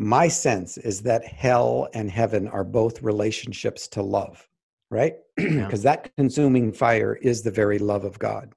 [0.00, 4.48] my sense is that hell and heaven are both relationships to love,
[4.88, 5.16] right?
[5.36, 5.96] Because yeah.
[5.96, 8.54] that consuming fire is the very love of God.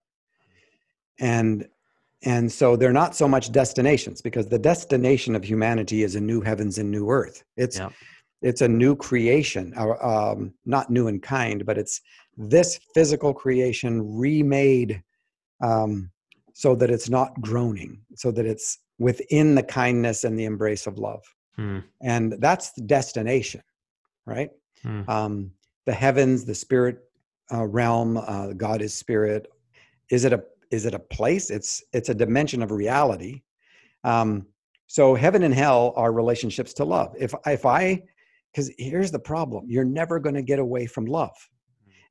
[1.20, 1.68] And
[2.26, 6.40] and so they're not so much destinations because the destination of humanity is a new
[6.40, 7.44] heavens and new earth.
[7.58, 7.90] It's yeah.
[8.42, 12.00] it's a new creation, um, not new in kind, but it's
[12.38, 15.04] this physical creation remade
[15.62, 16.10] um,
[16.54, 20.98] so that it's not groaning, so that it's within the kindness and the embrace of
[20.98, 21.24] love.
[21.56, 21.80] Hmm.
[22.02, 23.62] And that's the destination,
[24.26, 24.50] right?
[24.82, 25.02] Hmm.
[25.08, 25.52] Um,
[25.86, 27.00] the heavens, the spirit
[27.54, 29.48] uh, realm, uh, God is spirit.
[30.10, 31.50] Is it a is it a place?
[31.50, 33.42] It's it's a dimension of reality.
[34.04, 34.48] Um,
[34.88, 37.14] so heaven and hell are relationships to love.
[37.18, 38.04] If if I
[38.52, 41.36] because here's the problem you're never going to get away from love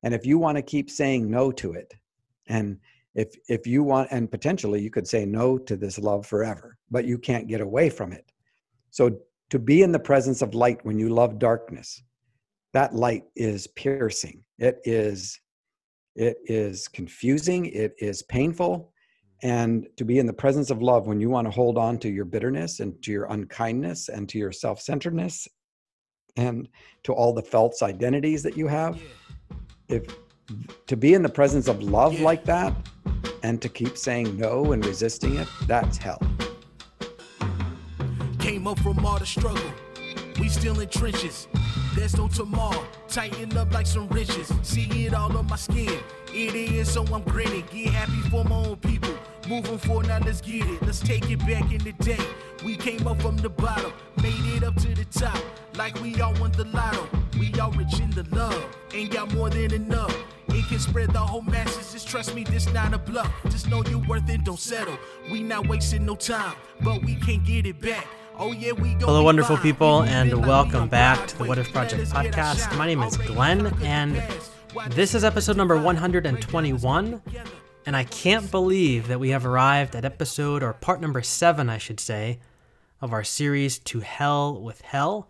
[0.03, 1.93] and if you want to keep saying no to it
[2.47, 2.77] and
[3.15, 7.05] if if you want and potentially you could say no to this love forever but
[7.05, 8.31] you can't get away from it.
[8.91, 9.17] So
[9.49, 12.01] to be in the presence of light when you love darkness
[12.73, 14.43] that light is piercing.
[14.57, 15.39] It is
[16.15, 17.65] it is confusing.
[17.67, 18.91] It is painful.
[19.41, 22.09] And to be in the presence of love when you want to hold on to
[22.09, 25.47] your bitterness and to your unkindness and to your self-centeredness
[26.35, 26.69] and
[27.03, 29.01] to all the false identities that you have
[29.89, 30.03] if
[30.87, 32.73] to be in the presence of love like that
[33.43, 36.21] and to keep saying no and resisting it, that's hell.
[38.39, 39.71] Came up from all the struggle.
[40.39, 41.47] We still in trenches.
[41.95, 42.85] There's no tomorrow.
[43.07, 44.51] Tighten up like some riches.
[44.63, 45.99] See it all on my skin.
[46.33, 47.63] It is, so I'm grinning.
[47.71, 49.13] Get happy for my own people.
[49.47, 50.81] Moving forward, now let's get it.
[50.81, 52.25] Let's take it back in the day.
[52.65, 55.37] We came up from the bottom, made it up to the top.
[55.77, 57.07] Like we all want the lotto.
[57.39, 58.65] We all rich in the love.
[58.93, 60.15] Ain't got more than enough.
[60.73, 61.93] Can spread the whole masses.
[61.93, 63.31] Just trust me, this not a bluff.
[63.43, 64.97] Just know you're worth it, don't settle.
[65.31, 68.07] We not wasting no time, but we can't get it back.
[68.39, 72.75] Oh, yeah, Hello, wonderful people, and welcome back to the What If Project podcast.
[72.75, 74.19] My name is Glenn, and
[74.87, 77.21] this is episode number 121.
[77.85, 81.77] And I can't believe that we have arrived at episode, or part number seven, I
[81.77, 82.39] should say,
[82.99, 85.29] of our series To Hell with Hell.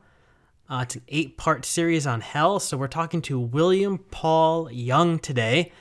[0.73, 2.59] Uh, it's an eight part series on hell.
[2.59, 5.71] So we're talking to William Paul Young today,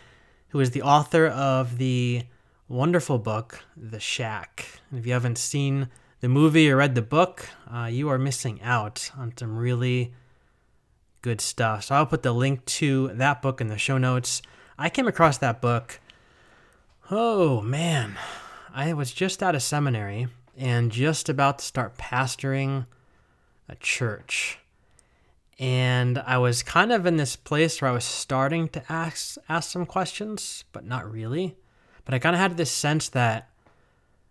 [0.48, 2.24] who is the author of the
[2.68, 4.82] wonderful book, The Shack.
[4.90, 5.88] And if you haven't seen
[6.20, 10.12] the movie or read the book, uh, you are missing out on some really
[11.22, 11.84] good stuff.
[11.84, 14.42] So I'll put the link to that book in the show notes.
[14.76, 16.00] I came across that book
[17.10, 18.18] Oh man,
[18.74, 22.84] I was just out of seminary and just about to start pastoring
[23.70, 24.58] a church.
[25.62, 29.70] And I was kind of in this place where I was starting to ask ask
[29.70, 31.56] some questions, but not really.
[32.04, 33.48] But I kind of had this sense that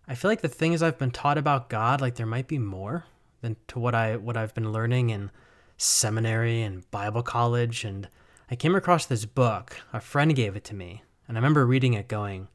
[0.06, 3.06] I feel like the things I've been taught about God, like there might be more
[3.40, 5.30] than to what I what I've been learning in
[5.78, 7.82] seminary and Bible college.
[7.82, 8.10] And
[8.50, 9.78] I came across this book.
[9.94, 12.48] A friend gave it to me, and I remember reading it, going,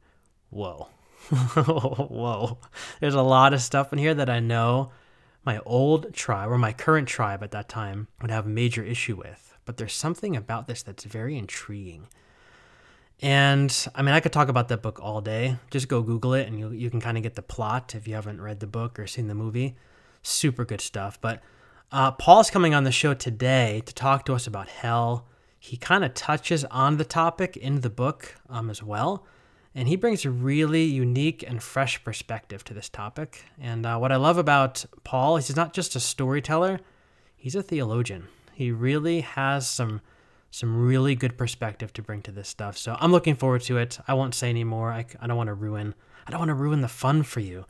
[0.50, 0.86] whoa,
[1.32, 2.58] whoa.
[3.00, 4.92] There's a lot of stuff in here that I know
[5.48, 9.16] my old tribe or my current tribe at that time would have a major issue
[9.16, 9.56] with.
[9.64, 12.08] But there's something about this that's very intriguing.
[13.22, 15.56] And I mean, I could talk about that book all day.
[15.70, 18.14] Just go Google it and you, you can kind of get the plot if you
[18.14, 19.74] haven't read the book or seen the movie.
[20.22, 21.18] Super good stuff.
[21.18, 21.40] But
[21.90, 25.26] uh, Paul's coming on the show today to talk to us about hell.
[25.58, 29.24] He kind of touches on the topic in the book um, as well.
[29.78, 33.44] And he brings a really unique and fresh perspective to this topic.
[33.60, 36.80] And uh, what I love about Paul is he's not just a storyteller,
[37.36, 38.26] he's a theologian.
[38.52, 40.00] He really has some
[40.50, 42.76] some really good perspective to bring to this stuff.
[42.76, 44.00] So I'm looking forward to it.
[44.08, 44.90] I won't say any more.
[44.90, 45.94] I, I don't want to ruin
[46.26, 47.64] I don't want to ruin the fun for you.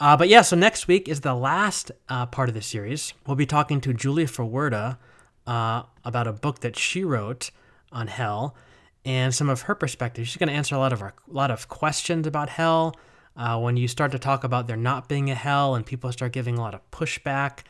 [0.00, 3.14] Uh, but yeah, so next week is the last uh, part of the series.
[3.28, 4.98] We'll be talking to Julia Ferwerda
[5.46, 7.52] uh, about a book that she wrote
[7.92, 8.56] on hell
[9.04, 10.26] and some of her perspective.
[10.26, 12.96] She's going to answer a lot of our, lot of questions about hell.
[13.36, 16.32] Uh, when you start to talk about there not being a hell and people start
[16.32, 17.60] giving a lot of pushback,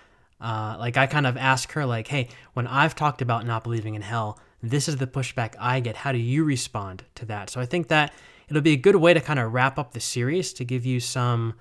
[0.41, 3.95] uh, like I kind of ask her, like, hey, when I've talked about not believing
[3.95, 5.97] in hell, this is the pushback I get.
[5.97, 7.51] How do you respond to that?
[7.51, 8.13] So I think that
[8.49, 11.01] it'll be a good way to kind of wrap up the series to give you
[11.01, 11.55] some,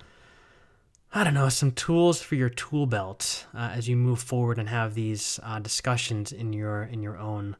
[1.12, 4.68] I don't know, some tools for your tool belt uh, as you move forward and
[4.68, 7.56] have these uh, discussions in your in your own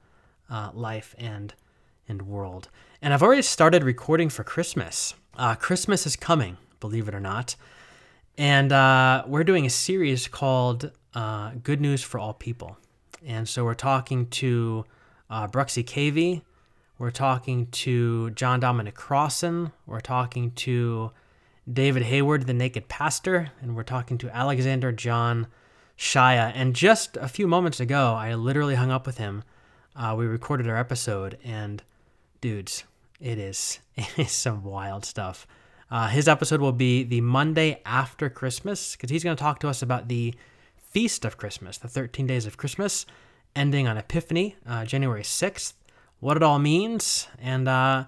[0.50, 1.54] uh, life and
[2.08, 2.68] and world.
[3.00, 5.14] And I've already started recording for Christmas.
[5.36, 7.56] Uh, Christmas is coming, believe it or not.
[8.36, 12.76] And uh, we're doing a series called uh, Good News for All People.
[13.24, 14.84] And so we're talking to
[15.30, 16.42] uh, Bruxy Cavey.
[16.98, 19.72] We're talking to John Dominic Crossan.
[19.86, 21.12] We're talking to
[21.72, 23.50] David Hayward, the Naked Pastor.
[23.60, 25.46] And we're talking to Alexander John
[25.96, 26.52] Shaia.
[26.54, 29.44] And just a few moments ago, I literally hung up with him.
[29.96, 31.82] Uh, we recorded our episode, and
[32.44, 32.84] dudes,
[33.22, 35.46] it is it is some wild stuff.
[35.90, 39.68] Uh, his episode will be the Monday after Christmas because he's going to talk to
[39.68, 40.34] us about the
[40.90, 43.06] feast of Christmas, the 13 days of Christmas,
[43.56, 45.72] ending on Epiphany, uh, January 6th,
[46.20, 48.04] what it all means, and uh,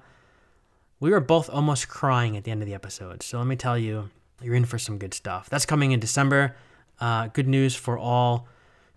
[1.00, 3.22] we were both almost crying at the end of the episode.
[3.22, 4.10] So let me tell you,
[4.42, 5.48] you're in for some good stuff.
[5.48, 6.56] That's coming in December.
[7.00, 8.48] Uh, good news for all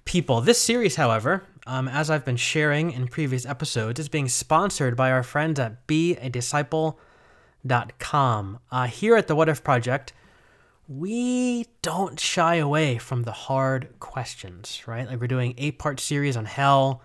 [0.03, 0.41] people.
[0.41, 5.11] This series, however, um, as I've been sharing in previous episodes, is being sponsored by
[5.11, 8.59] our friends at beadisciple.com.
[8.71, 10.11] Uh, here at the What If Project,
[10.87, 15.07] we don't shy away from the hard questions, right?
[15.07, 17.03] Like we're doing eight part series on hell.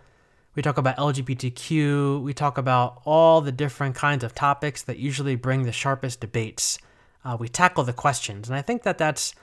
[0.55, 2.23] We talk about LGBTQ.
[2.23, 6.79] We talk about all the different kinds of topics that usually bring the sharpest debates.
[7.23, 9.35] Uh, we tackle the questions, and I think that that's,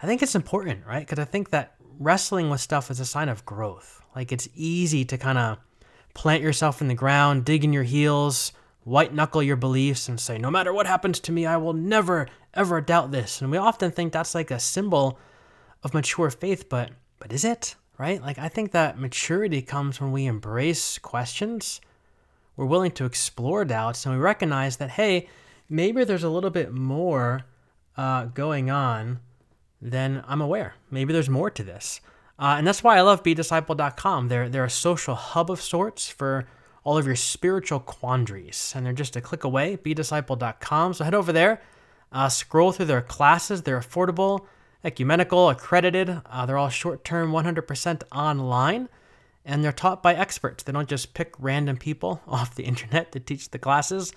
[0.00, 1.04] I think it's important, right?
[1.04, 4.01] Because I think that wrestling with stuff is a sign of growth.
[4.14, 5.58] Like it's easy to kind of
[6.14, 8.52] plant yourself in the ground, dig in your heels,
[8.84, 12.28] white knuckle your beliefs, and say, no matter what happens to me, I will never
[12.54, 13.40] ever doubt this.
[13.40, 15.18] And we often think that's like a symbol
[15.82, 17.76] of mature faith, but but is it?
[17.98, 18.20] Right?
[18.20, 21.80] Like I think that maturity comes when we embrace questions,
[22.56, 25.28] we're willing to explore doubts, and we recognize that hey,
[25.68, 27.44] maybe there's a little bit more
[27.96, 29.20] uh, going on
[29.80, 30.74] than I'm aware.
[30.90, 32.00] Maybe there's more to this.
[32.42, 34.26] Uh, and that's why I love beadisciple.com.
[34.26, 36.44] They're, they're a social hub of sorts for
[36.82, 38.72] all of your spiritual quandaries.
[38.74, 40.94] And they're just a click away, beadisciple.com.
[40.94, 41.62] So head over there,
[42.10, 43.62] uh, scroll through their classes.
[43.62, 44.46] They're affordable,
[44.82, 46.20] ecumenical, accredited.
[46.26, 48.88] Uh, they're all short term, 100% online,
[49.44, 50.64] and they're taught by experts.
[50.64, 54.12] They don't just pick random people off the internet to teach the classes,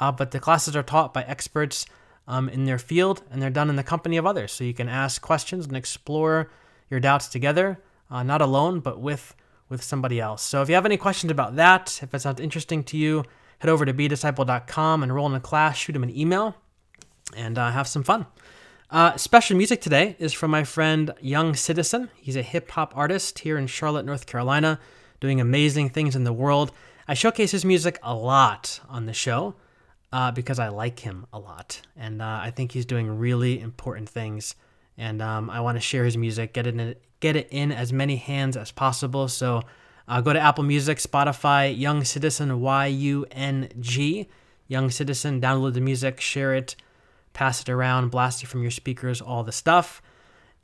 [0.00, 1.86] uh, but the classes are taught by experts
[2.26, 4.50] um, in their field and they're done in the company of others.
[4.50, 6.50] So you can ask questions and explore
[6.90, 7.80] your doubts together,
[8.10, 9.34] uh, not alone, but with
[9.68, 10.42] with somebody else.
[10.42, 13.24] So if you have any questions about that, if it sounds interesting to you,
[13.58, 16.56] head over to beadisciple.com, enroll in a class, shoot them an email
[17.36, 18.26] and uh, have some fun.
[18.90, 22.08] Uh, special music today is from my friend Young Citizen.
[22.16, 24.80] He's a hip hop artist here in Charlotte, North Carolina,
[25.20, 26.72] doing amazing things in the world.
[27.06, 29.56] I showcase his music a lot on the show
[30.10, 34.08] uh, because I like him a lot, and uh, I think he's doing really important
[34.08, 34.54] things.
[34.98, 37.92] And um, I want to share his music, get it in, get it in as
[37.92, 39.28] many hands as possible.
[39.28, 39.62] So
[40.06, 44.28] uh, go to Apple Music, Spotify, Young Citizen Y U N G,
[44.66, 45.40] Young Citizen.
[45.40, 46.76] Download the music, share it
[47.38, 50.02] pass it around, blast it from your speakers, all the stuff.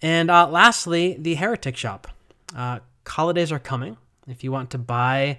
[0.03, 2.09] And uh, lastly, the Heretic Shop.
[2.55, 3.97] Uh, holidays are coming.
[4.27, 5.39] If you want to buy,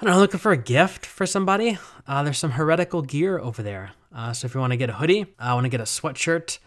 [0.00, 1.78] I don't know, looking for a gift for somebody,
[2.08, 3.92] uh, there's some heretical gear over there.
[4.12, 6.58] Uh, so if you want to get a hoodie, I want to get a sweatshirt,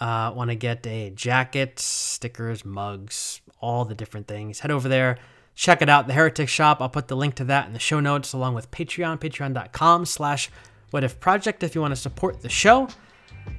[0.00, 5.18] uh, want to get a jacket, stickers, mugs, all the different things, head over there.
[5.54, 6.80] Check it out, the Heretic Shop.
[6.80, 10.50] I'll put the link to that in the show notes along with Patreon, patreon.com slash
[10.90, 12.88] what If Project if you want to support the show.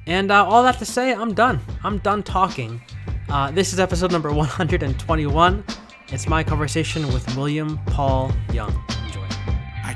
[0.08, 1.60] And uh, all that to say, I'm done.
[1.84, 2.82] I'm done talking.
[3.30, 5.64] Uh, this is episode number 121.
[6.08, 8.84] It's my conversation with William Paul Young.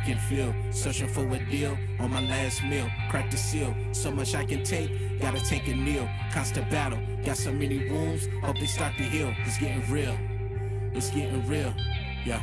[0.05, 2.87] Can feel searching for a deal on my last meal.
[3.09, 3.75] Crack the seal.
[3.91, 5.19] So much I can take.
[5.19, 6.07] Gotta take a kneel.
[6.31, 6.99] Constant battle.
[7.25, 8.27] Got so many wounds.
[8.43, 9.33] Hope they start to heal.
[9.45, 10.15] It's getting real.
[10.93, 11.73] It's getting real.
[12.23, 12.39] Yeah.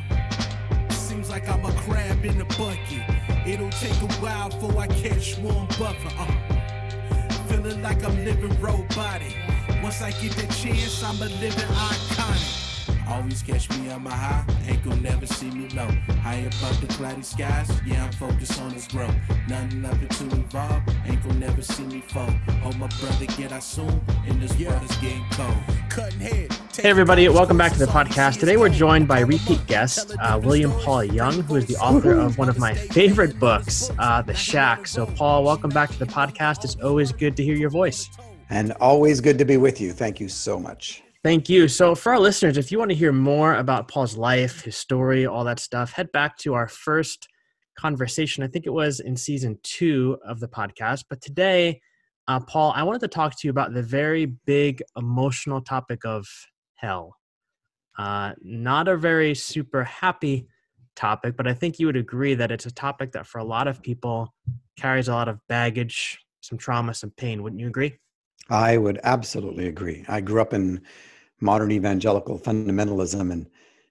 [0.89, 3.05] Seems like I'm a crab in a bucket.
[3.47, 6.11] It'll take a while before I catch one buffer.
[6.19, 7.47] Uh.
[7.47, 9.37] Feeling like I'm living robotic.
[9.85, 12.62] Once I get the chance, I'm a living iconic.
[13.09, 15.89] Always catch me on my high, ain't gon' never see me low.
[16.23, 19.15] High above the cloudy skies, yeah, I'm focused on this growth.
[19.49, 22.31] Nothing left to evolve, ain't gon' never see me fall.
[22.65, 24.71] Oh, my brother, get out soon, and this yeah.
[24.71, 25.57] brother's getting cold.
[25.91, 26.53] Cutting head.
[26.75, 28.39] Hey, everybody, welcome back to the podcast.
[28.39, 32.39] Today we're joined by repeat guest, uh, William Paul Young, who is the author of
[32.39, 34.87] one of my favorite books, uh, The Shack.
[34.87, 36.65] So, Paul, welcome back to the podcast.
[36.65, 38.09] It's always good to hear your voice.
[38.49, 39.93] And always good to be with you.
[39.93, 41.03] Thank you so much.
[41.25, 41.69] Thank you.
[41.69, 45.25] So, for our listeners, if you want to hear more about Paul's life, his story,
[45.25, 47.29] all that stuff, head back to our first
[47.79, 48.43] conversation.
[48.43, 51.05] I think it was in season two of the podcast.
[51.09, 51.81] But today,
[52.27, 56.27] uh, Paul, I wanted to talk to you about the very big emotional topic of
[56.75, 57.17] hell.
[57.97, 60.49] Uh, not a very super happy
[60.97, 63.69] topic, but I think you would agree that it's a topic that for a lot
[63.69, 64.35] of people
[64.77, 67.45] carries a lot of baggage, some trauma, some pain.
[67.45, 67.97] Wouldn't you agree?
[68.51, 70.05] I would absolutely agree.
[70.09, 70.81] I grew up in
[71.41, 73.47] modern evangelical fundamentalism and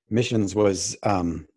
[0.09, 1.47] missions was um,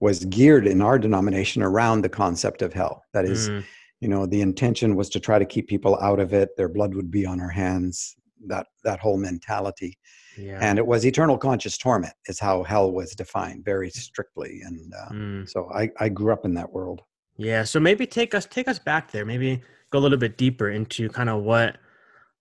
[0.00, 3.62] was geared in our denomination around the concept of hell that is mm.
[4.00, 6.94] you know the intention was to try to keep people out of it their blood
[6.94, 8.16] would be on our hands
[8.46, 9.98] that that whole mentality
[10.38, 10.58] Yeah.
[10.60, 15.12] and it was eternal conscious torment is how hell was defined very strictly and uh,
[15.12, 15.48] Mm.
[15.48, 17.02] so I, I grew up in that world
[17.36, 19.24] Yeah, so maybe take us take us back there.
[19.24, 21.76] Maybe go a little bit deeper into kind of what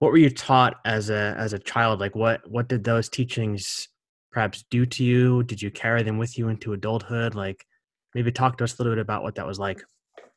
[0.02, 2.00] what were you taught as a as a child?
[2.00, 3.88] Like what what did those teachings
[4.32, 5.44] perhaps do to you?
[5.44, 7.36] Did you carry them with you into adulthood?
[7.36, 7.66] Like
[8.16, 9.80] maybe talk to us a little bit about what that was like.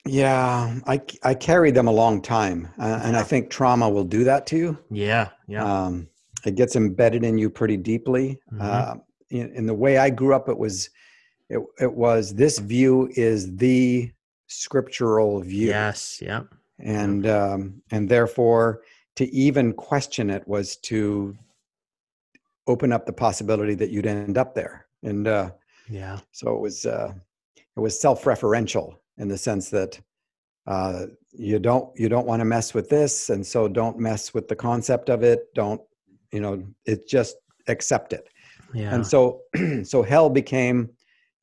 [0.06, 4.22] yeah i, I carried them a long time uh, and i think trauma will do
[4.30, 5.64] that to you Yeah, yeah.
[5.64, 5.92] um,
[6.44, 8.60] it gets embedded in you pretty deeply Mhm.
[8.60, 8.94] uh,
[9.30, 10.90] in, in the way i grew up it was
[11.48, 14.10] it, it was this view is the
[14.46, 16.42] scriptural view yes, yeah.
[16.78, 18.82] and um, and therefore
[19.16, 21.36] to even question it was to
[22.66, 24.86] open up the possibility that you'd end up there.
[25.02, 25.50] And uh,
[25.88, 26.18] Yeah.
[26.32, 27.12] so it was uh,
[27.76, 30.00] it was self-referential in the sense that
[30.66, 34.48] uh, you don't you don't want to mess with this and so don't mess with
[34.48, 35.52] the concept of it.
[35.54, 35.80] Don't
[36.32, 37.36] you know it just
[37.68, 38.28] accept it.
[38.72, 38.94] Yeah.
[38.94, 39.42] and so
[39.84, 40.90] so hell became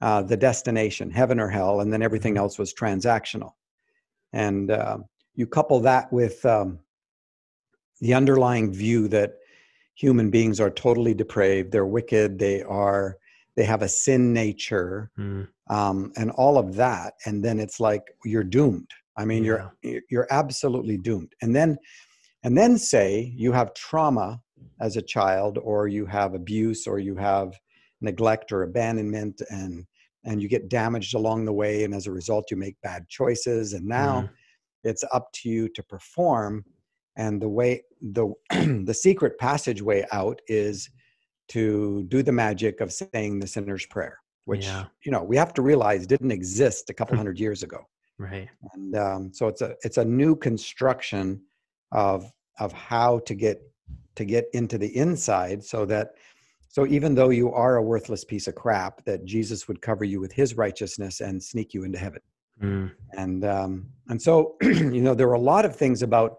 [0.01, 3.51] uh, the destination heaven or hell and then everything else was transactional.
[4.33, 4.97] And uh,
[5.35, 6.79] you couple that with um,
[8.01, 9.36] the underlying view that
[9.96, 13.17] human beings are totally depraved they're wicked they are
[13.55, 18.03] they have a sin nature Mm, um, and all of that and then it's like
[18.25, 18.89] you're doomed.
[19.17, 19.74] I mean you're
[20.10, 21.34] you're absolutely doomed.
[21.41, 21.77] And then
[22.43, 24.41] and then say you have trauma
[24.79, 27.53] as a child or you have abuse or you have
[28.01, 29.86] neglect or abandonment and
[30.24, 33.74] and you get damaged along the way and as a result you make bad choices.
[33.74, 34.29] And now mm,
[34.84, 36.63] it's up to you to perform
[37.21, 37.71] and the way
[38.17, 38.25] the
[38.89, 40.89] the secret passageway out is
[41.55, 44.85] to do the magic of saying the sinner's prayer which Yeah.
[45.05, 47.79] you know we have to realize didn't exist a couple hundred years ago
[48.17, 48.49] right.
[48.73, 51.25] and um, so it's a it's a new construction
[51.91, 52.19] of
[52.63, 53.57] of how to get
[54.19, 56.07] to get into the inside so that
[56.75, 60.19] so even though you are a worthless piece of crap that jesus would cover you
[60.23, 62.21] with his righteousness and sneak you into heaven
[62.61, 63.73] Mm, and um,
[64.09, 64.55] and so
[64.97, 66.31] you know there were a lot of things about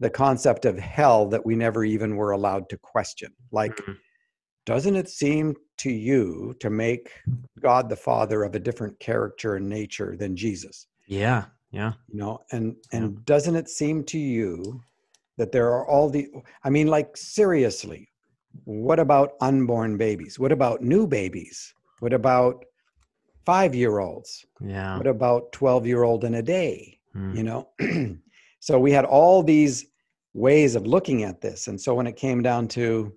[0.00, 3.96] the concept of hell that we never even were allowed to question like Mhm.
[4.66, 7.10] doesn't it seem to you to make
[7.60, 11.44] god the father of a different character and nature than jesus yeah.
[11.70, 11.92] Yeah.
[12.08, 14.80] you know and and doesn't it seem to you
[15.36, 16.28] that there are all the
[16.62, 18.08] i mean like seriously
[18.64, 22.64] what about unborn babies what about new babies what about
[23.44, 24.96] five year olds Yeah.
[24.96, 27.68] what about 12 year old in a day Mm, you know
[28.64, 29.88] so we had all these
[30.32, 31.68] ways of looking at this.
[31.68, 33.12] And so when it came down to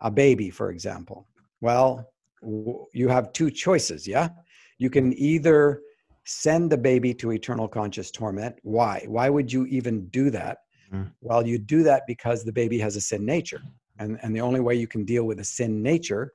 [0.00, 1.28] a baby for example
[1.60, 2.10] well
[2.40, 4.30] w- you have two choices yeah?
[4.78, 5.82] You can either
[6.24, 8.56] send the baby to eternal conscious torment.
[8.62, 9.04] Why?
[9.06, 10.58] Why would you even do that?
[10.92, 11.12] Mm.
[11.20, 13.62] well you do that because the baby has a sin nature.
[14.00, 16.32] And and the only way you can deal with a sin nature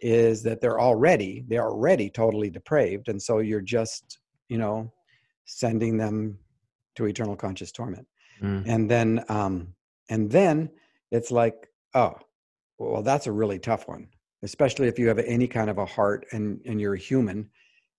[0.00, 3.08] is that they're already they're already totally depraved.
[3.08, 4.92] And so you're just you know
[5.44, 6.38] sending them
[6.96, 8.06] to eternal conscious torment.
[8.42, 9.74] Mm, and then um
[10.10, 10.68] and then
[11.12, 12.14] it's like oh
[12.78, 14.08] well that's a really tough one
[14.42, 17.48] especially if you have any kind of a heart and and you're a human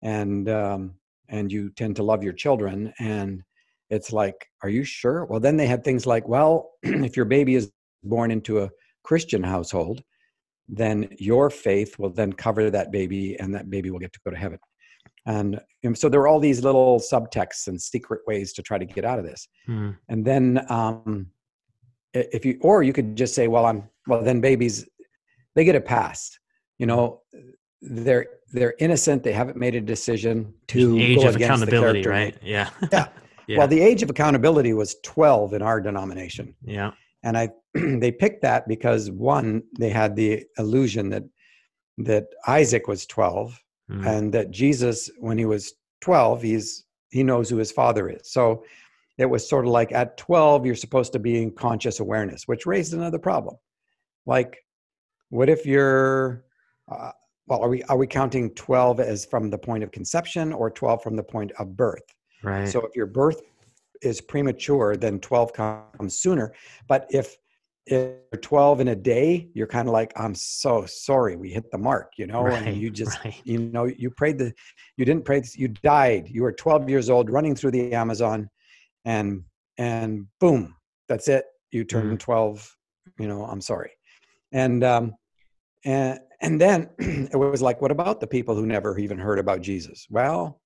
[0.02, 0.94] and um
[1.30, 3.44] and you tend to love your children and
[3.90, 5.26] it's like are you sure?
[5.26, 7.72] Well then they had things like well if your baby is
[8.04, 8.70] born into a
[9.04, 10.04] christian household
[10.68, 14.32] then your faith will then cover that baby and that baby will get to go
[14.32, 14.60] to heaven
[15.26, 18.86] and, and so there are all these little subtexts and secret ways to try to
[18.86, 21.28] get out of this mm, and then um
[22.14, 24.88] if you or you could just say well i'm well then babies
[25.56, 26.38] they get a pass
[26.78, 27.22] you know
[27.82, 32.04] they're they're innocent they haven't made a decision to age go of against the accountability,
[32.04, 32.38] character right?
[32.42, 32.70] Yeah.
[32.92, 33.08] Yeah.
[33.48, 33.58] yeah.
[33.60, 36.92] well the age of accountability was 12 in our denomination yeah.
[37.24, 41.24] and i they picked that because one they had the illusion that
[41.98, 43.60] that isaac was 12
[43.90, 48.30] Mm, and that jesus when he was 12 he's he knows who his father is.
[48.30, 48.64] So
[49.18, 52.66] it was sort of like at 12 you're supposed to be in conscious awareness which
[52.66, 53.56] raised another problem.
[54.26, 54.58] Like
[55.30, 56.46] what if you're
[56.92, 57.12] uh,
[57.48, 61.02] well are we are we counting 12 as from the point of conception or 12
[61.02, 62.04] from the point of birth?
[62.44, 62.68] Right.
[62.68, 63.42] so if your birth
[64.02, 66.54] is premature then 12 comes sooner.
[66.88, 67.38] But if
[67.88, 71.70] if you're 12 in a day you're kind of like i'm so sorry we hit
[71.72, 72.68] the mark you know right.
[72.68, 73.42] and you just right.
[73.44, 74.52] you know you prayed the
[74.98, 78.50] you didn't pray you died you were 12 years old running through the amazon
[79.06, 79.44] and
[79.78, 80.76] and boom
[81.08, 82.76] that's it you turned 12
[83.20, 83.92] you know i'm sorry
[84.52, 85.14] and um
[85.84, 89.62] and and then it was like what about the people who never even heard about
[89.62, 90.60] jesus well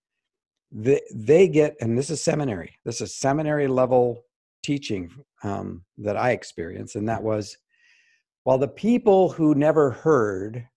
[0.71, 4.23] they they get and this is seminary this is seminary level
[4.63, 5.09] teaching
[5.43, 7.57] um, that i experienced and that was
[8.43, 10.67] while the people who never heard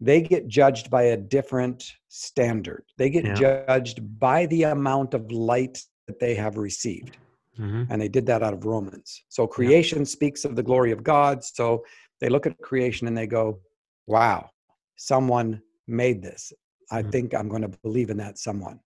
[0.00, 2.84] they get judged by a different standard.
[2.98, 3.34] They get Yeah.
[3.34, 7.16] judged by the amount of light that they have received
[7.56, 9.22] hmm and they did that out of romans.
[9.28, 11.82] So creation speaks of the glory of god so
[12.20, 13.60] they look at creation and they go
[14.06, 14.50] wow
[14.96, 16.52] someone made this.
[16.90, 17.10] I Mhm.
[17.12, 18.80] think i'm going to believe in that someone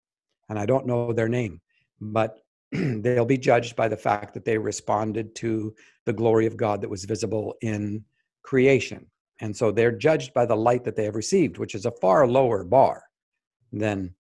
[0.49, 1.61] and i don't know their name
[2.01, 2.39] but
[3.03, 5.75] they'll be judged by the fact that they responded to
[6.07, 8.05] the glory of god that was visible in
[8.43, 9.07] creation
[9.41, 12.27] and so they're judged by the light that they have received which is a far
[12.27, 13.03] lower bar
[13.73, 14.15] than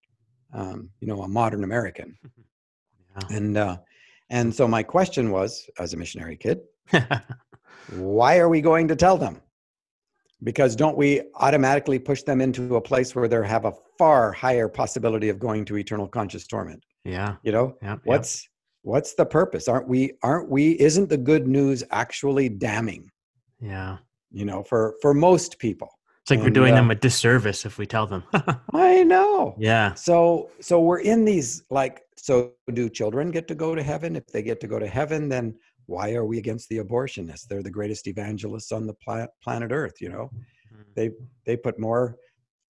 [0.52, 2.16] um, you know a modern american
[3.16, 3.36] Yeah.
[3.36, 3.76] and uh,
[4.30, 6.60] and so my question was, as a missionary kid,
[7.90, 9.42] why are we going to tell them?
[10.42, 14.68] Because don't we automatically push them into a place where they have a far higher
[14.68, 16.82] possibility of going to eternal conscious torment?
[17.04, 17.36] Yeah.
[17.42, 17.96] You know, Yeah.
[18.04, 18.48] What's
[18.82, 19.68] what's the purpose?
[19.68, 20.12] Aren't we?
[20.22, 20.78] Aren't we?
[20.80, 23.10] Isn't the good news actually damning?
[23.60, 23.98] Yeah.
[24.30, 25.90] You know, for for most people.
[26.22, 28.22] It's like we're doing uh, them a disservice if we tell them.
[28.74, 29.54] I know.
[29.58, 29.94] yeah.
[29.94, 34.16] So so we're in these like so do children get to go to heaven?
[34.16, 35.54] If they get to go to heaven, then
[35.86, 37.46] why are we against the abortionists?
[37.48, 40.30] They're the greatest evangelists on the pla- planet Earth, you know.
[40.94, 41.10] They
[41.46, 42.16] they put more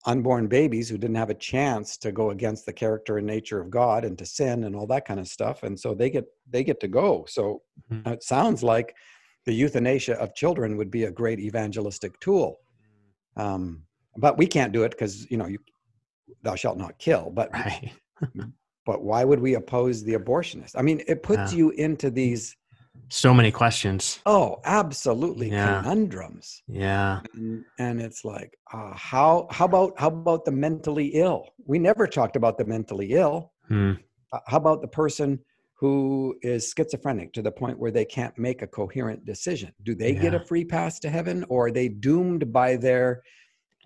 [0.06, 3.70] unborn babies who didn't have a chance to go against the character and nature of
[3.70, 6.62] God and to sin and all that kind of stuff and so they get they
[6.64, 7.24] get to go.
[7.28, 8.06] So Mhm.
[8.14, 8.94] it sounds like
[9.44, 12.60] the euthanasia of children would be a great evangelistic tool.
[13.36, 13.86] Um,
[14.16, 15.58] but we can't do it because you know you
[16.42, 17.30] thou shalt not kill.
[17.30, 17.92] But Right.
[18.86, 20.72] but why would we oppose the abortionist?
[20.76, 21.58] I mean, it puts Yeah.
[21.58, 22.56] you into these
[23.08, 24.20] So many questions.
[24.26, 25.82] oh, absolutely Yeah.
[25.82, 27.20] conundrums, Yeah.
[27.34, 31.48] and, and it's like, uh, how how about how about the mentally ill?
[31.66, 33.52] We never talked about the mentally ill.
[33.68, 33.92] Hmm.
[34.32, 35.38] Uh, how about the person
[35.74, 39.72] who is schizophrenic to the point where they can't make a coherent decision?
[39.84, 43.22] Do they get a free pass to heaven, or are they doomed by their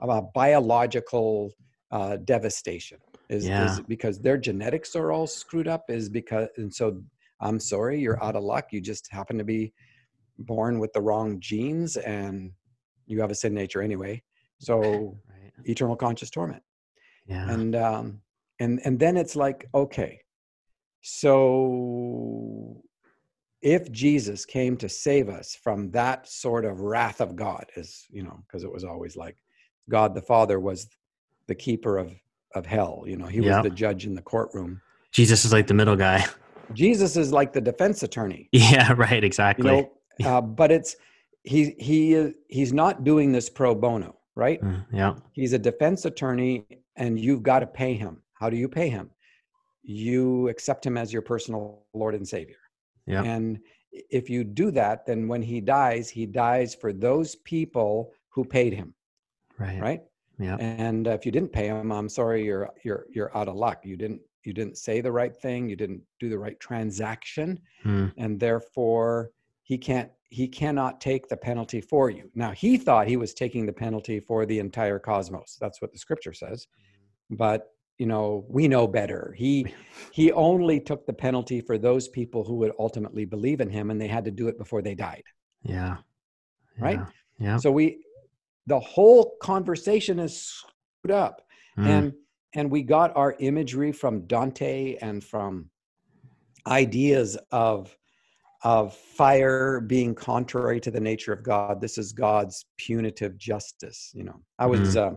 [0.01, 1.53] uh, biological
[1.91, 2.99] uh, devastation?
[3.29, 3.65] Is, Yeah.
[3.67, 5.85] is because their genetics are all screwed up?
[5.91, 7.03] Is because and so
[7.41, 8.67] I'm sorry, you're out of luck.
[8.73, 9.73] You just happen to be
[10.39, 12.53] born with the wrong genes, and
[13.07, 14.23] you have a sin nature anyway.
[14.63, 15.53] So Right.
[15.65, 16.63] eternal conscious torment
[17.27, 17.51] Yeah.
[17.51, 18.21] and um
[18.59, 20.21] and and then it's like okay
[21.01, 22.83] so
[23.63, 28.23] if jesus came to save us from that sort of wrath of god as you
[28.23, 29.37] know because it was always like
[29.89, 30.89] god the father was
[31.49, 32.13] the keeper of
[32.55, 33.57] of hell you know he Yeah.
[33.57, 34.81] was the judge in the courtroom
[35.13, 36.25] Jesus is like the middle guy.
[36.75, 38.93] Jesus is like the defense attorney Yeah.
[38.93, 39.23] Right.
[39.23, 39.71] you Exactly.
[39.71, 39.91] know
[40.25, 40.97] uh, but it's
[41.45, 45.15] he he is he's not doing this pro bono right Mm, yeah.
[45.33, 49.11] he's a defense attorney and you've got to pay him how do you pay him
[49.83, 52.57] you accept him as your personal lord and savior
[53.07, 53.23] Yeah.
[53.23, 53.59] and
[53.93, 58.73] if you do that then when he dies he dies for those people who paid
[58.73, 58.95] him
[59.59, 59.81] Right.
[59.81, 60.03] right
[60.39, 60.57] Yeah.
[60.57, 63.85] and uh, if you didn't pay him i'm sorry you're you're you're out of luck
[63.85, 68.07] you didn't you didn't say the right thing you didn't do the right transaction Hmm.
[68.17, 69.31] and therefore
[69.63, 73.67] he can't he cannot take the penalty for you now he thought he was taking
[73.67, 76.67] the penalty for the entire cosmos that's what the scripture says
[77.31, 79.67] but you know we know better he
[80.13, 84.01] he only took the penalty for those people who would ultimately believe in him and
[84.01, 85.25] they had to do it before they died
[85.63, 85.99] Yeah.
[86.79, 86.99] Right?
[86.99, 87.47] Yeah.
[87.47, 87.57] Yeah.
[87.59, 88.05] so we
[88.67, 91.43] the whole conversation is screwed up
[91.79, 91.87] Mm.
[91.87, 92.13] and
[92.55, 95.71] and we got our imagery from dante and from
[96.67, 97.97] ideas of
[98.63, 101.81] of fire being contrary to the nature of god.
[101.81, 104.41] This is god's punitive justice you know.
[104.59, 105.15] I was uh,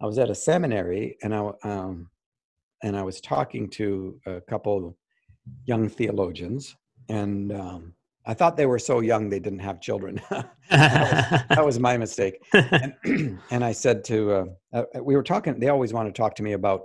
[0.00, 2.08] i was at a seminary and i um
[2.82, 4.96] and i was talking to a couple
[5.64, 6.76] young theologians
[7.08, 7.94] and um
[8.30, 10.14] i thought they were so young they didn't have children
[10.70, 12.94] that was my mistake and,
[13.50, 16.42] and I said to, uh, uh, we were talking, they always want to talk to
[16.42, 16.82] me about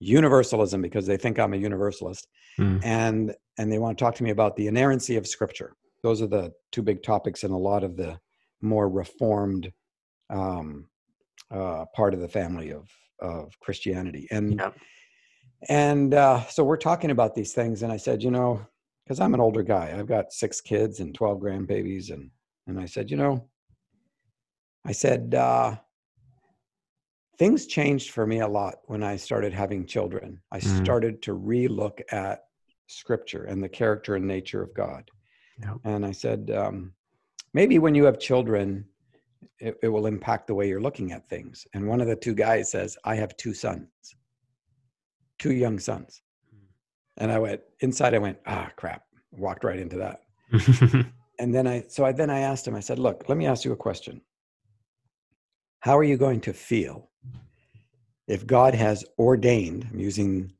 [0.00, 2.26] universalism because they think I'm a universalist.
[2.58, 2.80] Mm.
[2.84, 5.70] And, and they want to talk to me about the inerrancy of scripture.
[6.02, 8.18] Those are the two big topics in a lot of the
[8.60, 9.70] more reformed
[10.30, 10.88] um,
[11.50, 12.88] uh, part of the family of,
[13.20, 14.26] of Christianity.
[14.32, 14.76] And, Yep.
[15.68, 17.82] and uh, so we're talking about these things.
[17.84, 18.66] And I said, you know,
[19.04, 22.10] because I'm an older guy, I've got six kids and 12 grandbabies.
[22.10, 22.30] And,
[22.66, 23.48] and I said, you know,
[24.84, 25.76] I said, uh,
[27.38, 30.40] things changed for me a lot when I started having children.
[30.52, 30.82] I Mm.
[30.82, 32.44] started to relook at
[32.86, 35.10] scripture and the character and nature of God.
[35.58, 35.76] Yep.
[35.84, 36.92] And I said, um,
[37.54, 38.84] maybe when you have children,
[39.58, 41.66] it, it will impact the way you're looking at things.
[41.74, 43.88] And one of the two guys says, I have two sons,
[45.38, 46.22] two young sons.
[47.18, 49.02] And I went, inside, I went, ah, crap.
[49.32, 50.22] Walked right into that.
[51.38, 52.74] and then I so I then I asked him.
[52.74, 54.20] I said, "Look, let me ask you a question.
[55.80, 57.10] How are you going to feel
[58.28, 59.88] if God has ordained?
[59.90, 60.52] I'm using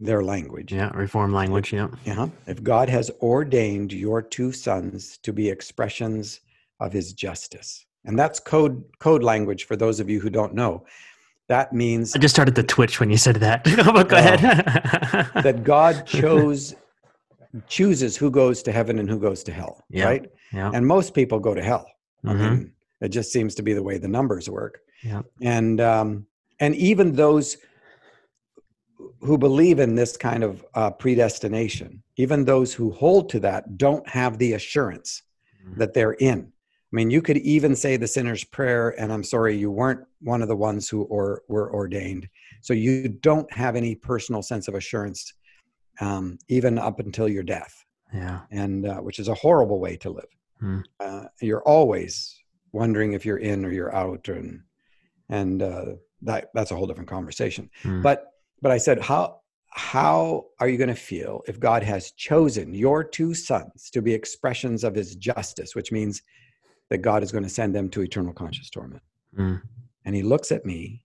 [0.00, 0.72] their language.
[0.72, 1.72] Yeah, reform language.
[1.72, 1.88] Yeah.
[2.06, 2.28] Uh-huh.
[2.46, 6.40] If God has ordained your two sons to be expressions
[6.80, 10.84] of His justice, and that's code code language for those of you who don't know.
[11.50, 13.64] That means I just started to twitch when you said that.
[13.94, 14.38] but go ahead.
[15.42, 16.76] that God chose
[17.66, 19.82] chooses who goes to heaven and who goes to hell.
[19.90, 20.04] Yeah.
[20.04, 20.30] Right.
[20.52, 20.70] yeah.
[20.72, 21.86] And most people go to hell.
[22.24, 22.38] I Mhm.
[22.50, 24.78] mean, it just seems to be the way the numbers work.
[25.02, 25.22] Yeah.
[25.42, 26.26] And um,
[26.60, 27.56] and even those
[29.20, 34.08] who believe in this kind of uh, predestination, even those who hold to that, don't
[34.08, 35.22] have the assurance
[35.66, 35.78] Mhm.
[35.78, 36.52] that they're in.
[36.92, 40.42] I mean, you could even say the sinner's prayer, and I'm sorry, you weren't one
[40.42, 42.28] of the ones who or, were ordained.
[42.62, 45.32] So you don't have any personal sense of assurance,
[46.00, 48.40] um, even up until your death Yeah.
[48.50, 50.28] and uh, which is a horrible way to live.
[50.58, 50.80] Hmm.
[50.98, 52.36] Uh, you're always
[52.72, 54.62] wondering if you're in or you're out, and
[55.28, 55.84] and uh,
[56.22, 57.70] that that's a whole different conversation.
[57.82, 58.02] Hmm.
[58.02, 62.74] But but I said, how how are you going to feel if God has chosen
[62.74, 66.20] your two sons to be expressions of His justice, which means
[66.90, 69.02] that God is going to send them to eternal conscious torment?
[69.34, 69.56] Hmm.
[70.04, 71.04] And He looks at me,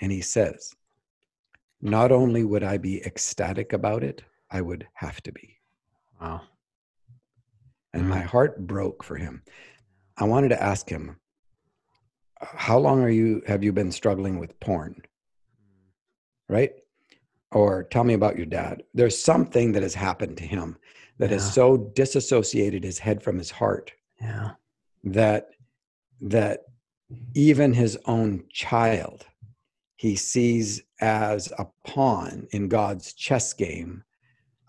[0.00, 0.74] and He says,
[1.80, 5.56] "Not only would I be ecstatic about it, I would have to be."
[6.20, 6.42] Wow.
[7.92, 8.08] and Mhm.
[8.08, 9.42] my heart broke for him.
[10.16, 11.18] I wanted to ask him,
[12.40, 15.02] "How long are you have you been struggling with porn?"
[16.48, 16.72] Right?
[17.50, 18.84] Or tell me about your dad.
[18.94, 20.78] There's something that has happened to him
[21.18, 24.54] that has so disassociated his head from his heart Yeah.
[25.04, 25.48] That
[26.20, 26.60] that
[27.34, 29.26] even his own child
[29.96, 34.02] he sees as a pawn in God's chess game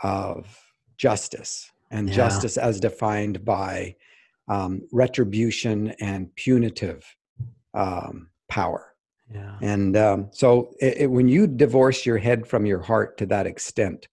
[0.04, 0.58] of
[0.98, 2.16] justice and Yeah.
[2.16, 3.96] justice as defined by
[4.50, 7.06] um, retribution and punitive
[7.74, 8.94] um, power.
[9.34, 9.58] Yeah.
[9.62, 13.48] And um, so, it, it- when you divorce your head from your heart to that
[13.48, 14.10] extent,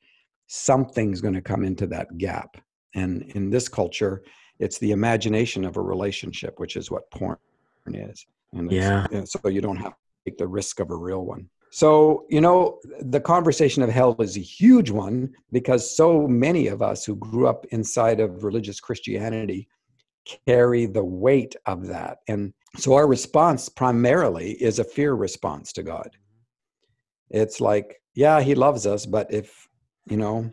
[0.46, 2.56] something's going to come into that gap.
[2.94, 4.22] And in this culture,
[4.58, 7.38] it's the imagination of a relationship, which is what porn
[7.86, 8.26] is.
[8.52, 9.06] And Yeah.
[9.12, 11.48] and so you don't have to take the risk of a real one.
[11.70, 16.80] So, you know, the conversation of hell is a huge one because so many of
[16.80, 19.68] us who grew up inside of religious Christianity
[20.46, 22.18] carry the weight of that.
[22.26, 26.10] And so our response primarily is a fear response to God.
[27.30, 29.68] It's like, yeah, he loves us, but if,
[30.06, 30.50] you know,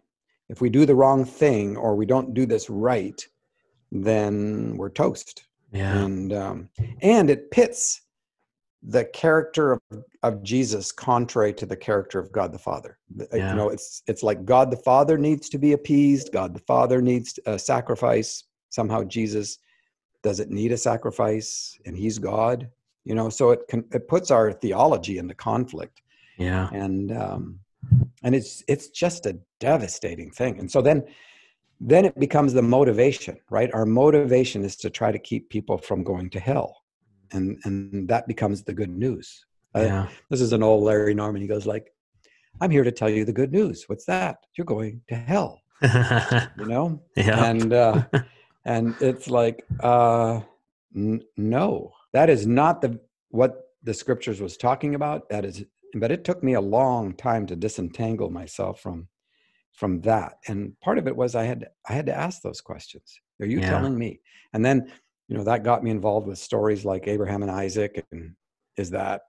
[0.50, 3.26] if we do the wrong thing or we don't do this right,
[4.04, 5.98] then we're toast Yeah.
[6.04, 6.70] and um,
[7.02, 8.02] and it pits
[8.88, 9.82] the character of,
[10.22, 12.98] of Jesus contrary to the character of God the Father.
[13.34, 13.50] Yeah.
[13.52, 16.32] You know, it's it's like God the Father needs to be appeased.
[16.32, 18.44] God the Father needs a sacrifice.
[18.70, 19.58] Somehow Jesus
[20.24, 22.70] doesn't need a sacrifice, and He's God.
[23.06, 26.02] You know, so it can, it puts our theology into conflict
[26.38, 26.70] Yeah.
[26.74, 27.60] and um,
[28.24, 31.04] and it's it's just a devastating thing and so then
[31.80, 33.74] then it becomes the motivation right?
[33.74, 36.76] Our motivation is to try to keep people from going to hell.
[37.32, 39.46] And and that becomes the good news.
[39.74, 41.42] Uh, this is an old larry norman.
[41.42, 41.92] He goes like
[42.62, 43.84] i'm here to tell you the good news.
[43.88, 44.38] What's that?
[44.58, 45.62] You're going to hell.
[46.58, 47.02] You know?
[47.18, 47.46] Yeah.
[47.46, 48.04] and uh
[48.66, 50.42] and it's like uh
[50.96, 51.92] n- no.
[52.14, 53.52] That is not the what
[53.84, 55.30] the scriptures was talking about.
[55.30, 59.08] That is but it took me a long time to disentangle myself from
[59.76, 63.20] from that and part of it was i had i had to ask those questions
[63.42, 63.70] are you Yeah.
[63.70, 64.20] telling me
[64.54, 64.92] and then
[65.28, 68.36] you know that got me involved with stories like abraham and isaac and
[68.78, 69.22] is that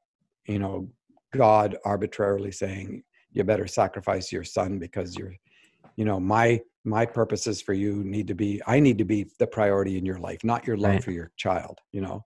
[0.47, 0.89] you know
[1.35, 5.35] god arbitrarily saying you better sacrifice your son because you're
[5.97, 9.47] you know my my purposes for you need to be i need to be the
[9.47, 11.05] priority in your life not your love Right.
[11.05, 12.25] for your child you know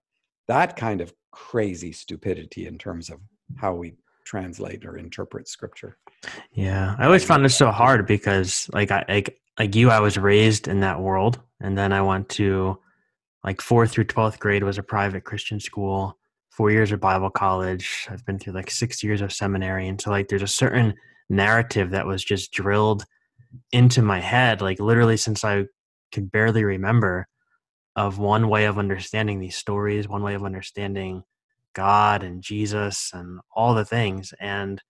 [0.49, 3.21] that kind of crazy stupidity in terms of
[3.57, 5.97] how we translate or interpret scripture
[6.53, 10.17] Yeah, I always found this so hard because, like, I like like you, I was
[10.17, 12.79] raised in that world, and then I went to
[13.45, 16.19] like fourth through twelfth grade was a private Christian school,
[16.51, 18.07] four years of Bible college.
[18.11, 20.95] I've been through like six years of seminary, and so like there's a certain
[21.29, 23.05] narrative that was just drilled
[23.73, 25.67] into my head, like literally since I
[26.13, 27.27] could barely remember,
[27.97, 31.23] of one way of understanding these stories, one way of understanding
[31.75, 34.83] God and Jesus and all the things, and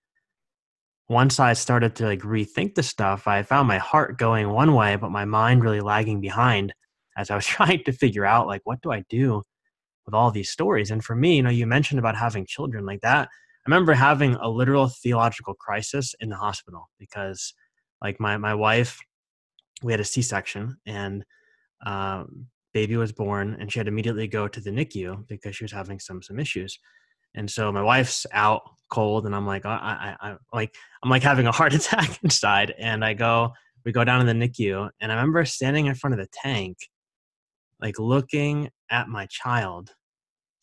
[1.11, 4.95] once I started to like rethink the stuff, I found my heart going one way,
[4.95, 6.73] but my mind really lagging behind
[7.17, 9.43] as I was trying to figure out like what do I do
[10.07, 10.93] with all these stories.
[10.93, 13.29] And for me, you know, you mentioned about having children like that.
[13.29, 17.55] I remember having a literal theological crisis in the hospital because
[18.01, 18.99] like my my wife,
[19.83, 21.25] we had a C section and
[21.85, 25.65] um, baby was born and she had to immediately go to the NICU because she
[25.65, 26.79] was having some some issues.
[27.35, 31.23] And so my wife's out cold and I'm like I I, I like I'm like
[31.23, 33.53] having a heart attack inside and I go
[33.85, 36.77] we go down to the NICU and I remember standing in front of the tank
[37.81, 39.95] like looking at my child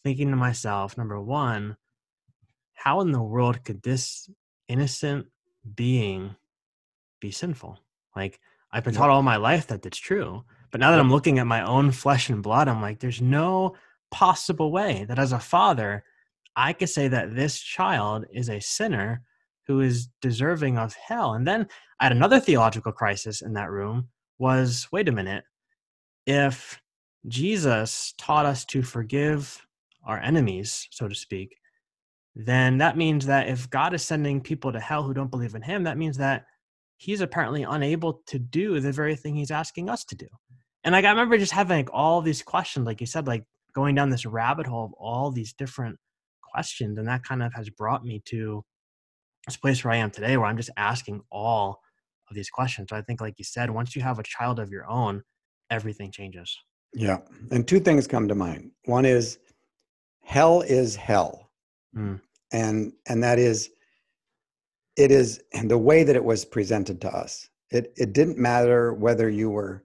[0.03, 1.75] thinking to myself number 1
[2.77, 4.29] how in the world could this
[4.67, 5.25] innocent
[5.75, 6.35] being
[7.19, 7.79] be sinful?
[8.15, 8.39] Like
[8.71, 10.43] I've been taught all my life that it's true.
[10.71, 13.75] But now that I'm looking at my own flesh and blood, I'm like, there's no
[14.11, 16.03] possible way that as a father,
[16.55, 19.21] I could say that this child is a sinner
[19.67, 21.33] who is deserving of hell.
[21.33, 21.67] And then
[21.99, 24.07] I had another theological crisis in that room
[24.39, 25.43] was wait a minute,
[26.25, 26.79] if
[27.27, 29.65] Jesus taught us to forgive
[30.05, 31.57] our enemies, so to speak,
[32.35, 35.61] then that means that if God is sending people to hell who don't believe in
[35.61, 36.45] him, that means that
[36.97, 40.27] he's apparently unable to do the very thing he's asking us to do.
[40.83, 43.95] And like I remember just having like all these questions, like you said, like going
[43.95, 45.97] down this rabbit hole of all these different
[46.41, 46.97] questions.
[46.97, 48.63] And that kind of has brought me to
[49.45, 51.79] this place where I am today, where I'm just asking all
[52.29, 52.87] of these questions.
[52.89, 55.23] So I think, like you said, once you have a child of your own,
[55.69, 56.57] everything changes.
[56.93, 57.19] Yeah.
[57.51, 58.71] And two things come to mind.
[58.85, 59.39] One is
[60.23, 61.51] hell is hell.
[61.95, 62.21] Mm.
[62.51, 63.69] And and that is
[64.97, 67.49] it is and the way that it was presented to us.
[67.69, 69.83] It it didn't matter whether you were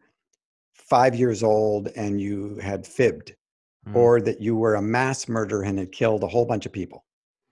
[0.73, 3.35] five years old and you had fibbed
[3.87, 3.95] mm.
[3.95, 7.05] or that you were a mass murderer and had killed a whole bunch of people.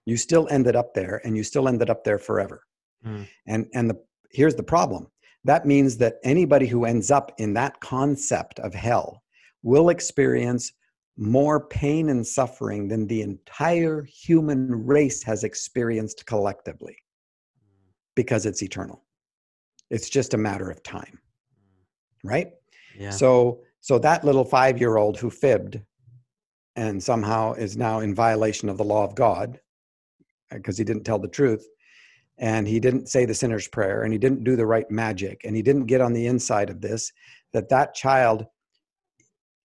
[0.06, 2.64] You still ended up there and you still ended up there forever.
[3.06, 3.28] Mm.
[3.46, 5.08] And and the here's the problem.
[5.44, 9.22] That means that anybody who ends up in that concept of hell
[9.62, 10.72] will experience
[11.16, 16.96] more pain and suffering than the entire human race has experienced collectively
[18.22, 19.02] because it's eternal.
[19.90, 21.18] It's just a matter of time.
[22.22, 22.48] Right?
[22.98, 23.10] Yeah.
[23.10, 25.80] So so that little 5-year-old who fibbed
[26.76, 29.58] and somehow is now in violation of the law of God
[30.52, 31.66] uh, because he didn't tell the truth
[32.38, 35.56] and he didn't say the sinner's prayer and he didn't do the right magic and
[35.56, 37.10] he didn't get on the inside of this
[37.52, 38.44] that that child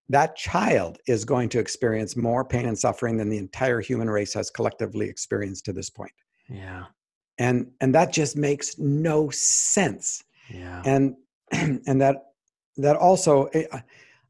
[0.08, 4.34] that child is going to experience more pain and suffering than the entire human race
[4.34, 6.12] has collectively experienced to this point
[6.50, 6.86] yeah
[7.38, 10.24] and and that just makes no sense.
[10.50, 10.82] Yeah.
[10.86, 11.16] And
[11.52, 12.26] and that
[12.78, 13.66] that also eh,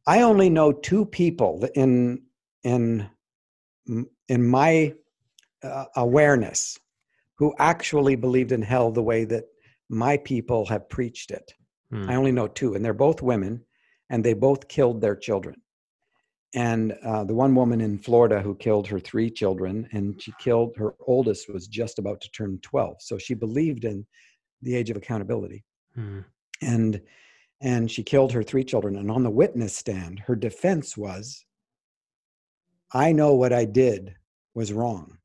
[0.08, 2.22] i only know two people in
[2.63, 3.08] in
[4.28, 4.94] in my
[5.63, 6.80] uh, awareness
[7.36, 9.46] who actually believed in hell the way that
[9.89, 11.54] my people have preached it.
[11.91, 12.10] Hmm.
[12.10, 13.63] i only know two and they're both women
[14.10, 15.56] and they both killed their children
[16.56, 20.74] and uh, the one woman in Florida who killed her three children, and she killed
[20.78, 22.96] her oldest was just about to turn 12.
[23.02, 24.06] So she believed in
[24.62, 25.65] the age of accountability.
[25.98, 26.24] Mm.
[26.62, 27.02] And
[27.62, 28.96] and she killed her three children.
[28.96, 31.46] And on the witness stand, her defense was,
[32.94, 34.15] I know what I did
[34.54, 35.18] was wrong.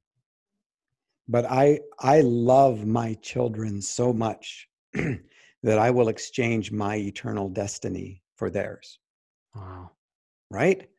[1.29, 8.25] But I I love my children so much that I will exchange my eternal destiny
[8.35, 8.99] for theirs.
[9.55, 9.93] Wow.
[10.51, 10.89] Right?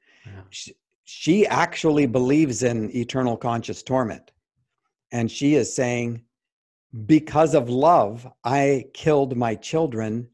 [0.50, 4.32] She, she actually believes in eternal conscious torment.
[5.12, 6.24] And she is saying,
[7.06, 10.28] because of love, I killed my children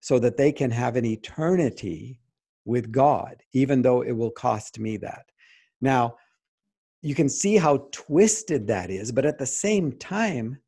[0.00, 2.20] so that they can have an eternity
[2.64, 5.26] with God, even though it will cost me that.
[5.80, 6.16] Now,
[7.02, 10.58] you can see how twisted that is, but at the same time,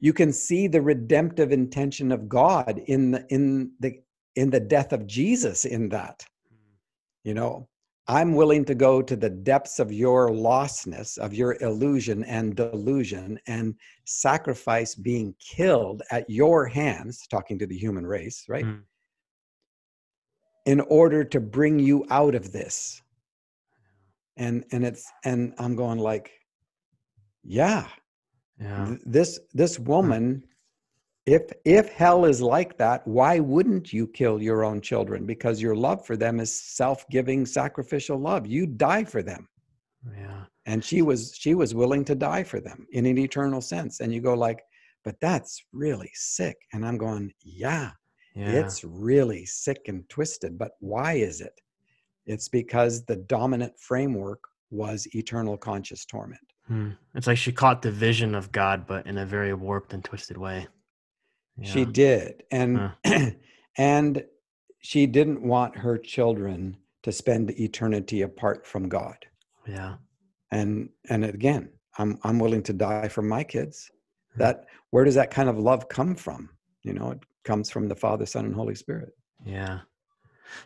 [0.00, 4.00] you can see the redemptive intention of God in the in the
[4.36, 6.24] in the death of Jesus in that.
[6.52, 6.58] Mm.
[7.24, 7.68] You know,
[8.08, 13.38] I'm willing to go to the depths of your lostness, of your illusion and delusion,
[13.46, 13.74] and
[14.06, 18.64] sacrifice being killed at your hands, talking to the human race, right?
[18.64, 18.80] Mm.
[20.64, 23.02] In order to bring you out of this.
[24.38, 26.30] And and it's and I'm going like,
[27.44, 27.88] yeah.
[28.58, 28.94] Yeah.
[29.04, 30.44] This this woman
[31.28, 35.26] if if hell is like that why wouldn't you kill your own children?
[35.26, 38.46] Because your love for them is self-giving sacrificial love.
[38.46, 39.46] You die for them.
[40.16, 40.44] Yeah.
[40.64, 44.00] And she was she was willing to die for them in an eternal sense.
[44.00, 44.62] And you go like
[45.04, 46.56] but that's really sick.
[46.72, 47.90] And i'm going yeah,
[48.34, 48.50] yeah.
[48.50, 50.58] it's really sick and twisted.
[50.58, 51.60] But why is it?
[52.24, 56.40] It's because the dominant framework was eternal conscious torment.
[56.66, 56.90] Hmm.
[57.14, 60.36] it's like she caught the vision of god but in a very warped and twisted
[60.36, 60.66] way
[61.62, 62.44] she did.
[62.50, 63.30] And huh.
[63.76, 64.24] and
[64.80, 69.16] she didn't want her children to spend eternity apart from God.
[69.66, 69.94] Yeah.
[70.50, 73.90] And and again, I'm I'm willing to die for my kids.
[74.36, 76.50] That where does that kind of love come from?
[76.82, 79.10] You know, it comes from the Father, Son, and Holy Spirit.
[79.44, 79.80] Yeah.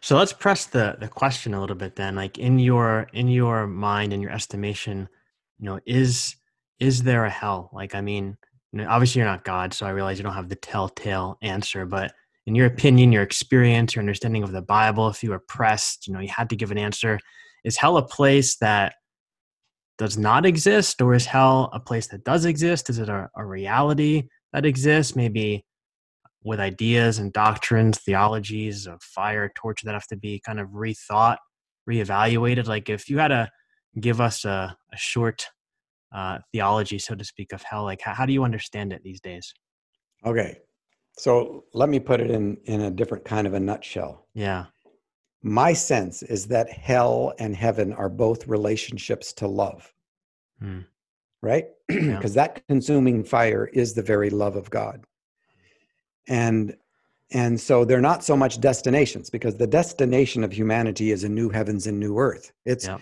[0.00, 2.14] So let's press the the question a little bit then.
[2.14, 5.09] Like in your in your mind in your estimation,
[5.59, 6.37] you know, is
[6.78, 7.70] is there a hell?
[7.72, 8.37] Like I mean,
[8.80, 12.12] obviously you're not God, so I realize you don't have the telltale answer, but
[12.46, 16.12] in your opinion, your experience, your understanding of the Bible, if you were pressed, you
[16.12, 17.18] know, you had to give an answer,
[17.64, 18.94] is hell a place that
[19.98, 22.90] does not exist or is hell a place that does exist?
[22.90, 25.14] Is it a, a reality that exists?
[25.14, 25.64] Maybe
[26.42, 31.37] with ideas and doctrines, theologies of fire, torture that have to be kind of rethought,
[31.88, 32.66] reevaluated.
[32.66, 33.48] Like if you had to
[34.00, 35.46] give us a, a short
[36.14, 39.20] uh, theology, so to speak, of hell, like how, how do you understand it these
[39.20, 39.53] days?
[40.25, 40.59] Okay,
[41.18, 44.27] so let me put it in in a different kind of a nutshell.
[44.35, 44.66] Yeah.
[45.44, 49.92] My sense is that hell and heaven are both relationships to love.
[50.61, 50.81] Hmm.
[51.40, 51.66] Right?
[51.88, 52.46] Because yeah.
[52.46, 55.05] that consuming fire is the very love of God
[56.29, 56.77] and
[57.35, 61.48] and so they're not so much destinations because the destination of humanity is a new
[61.48, 62.98] heavens and new earth it's yeah.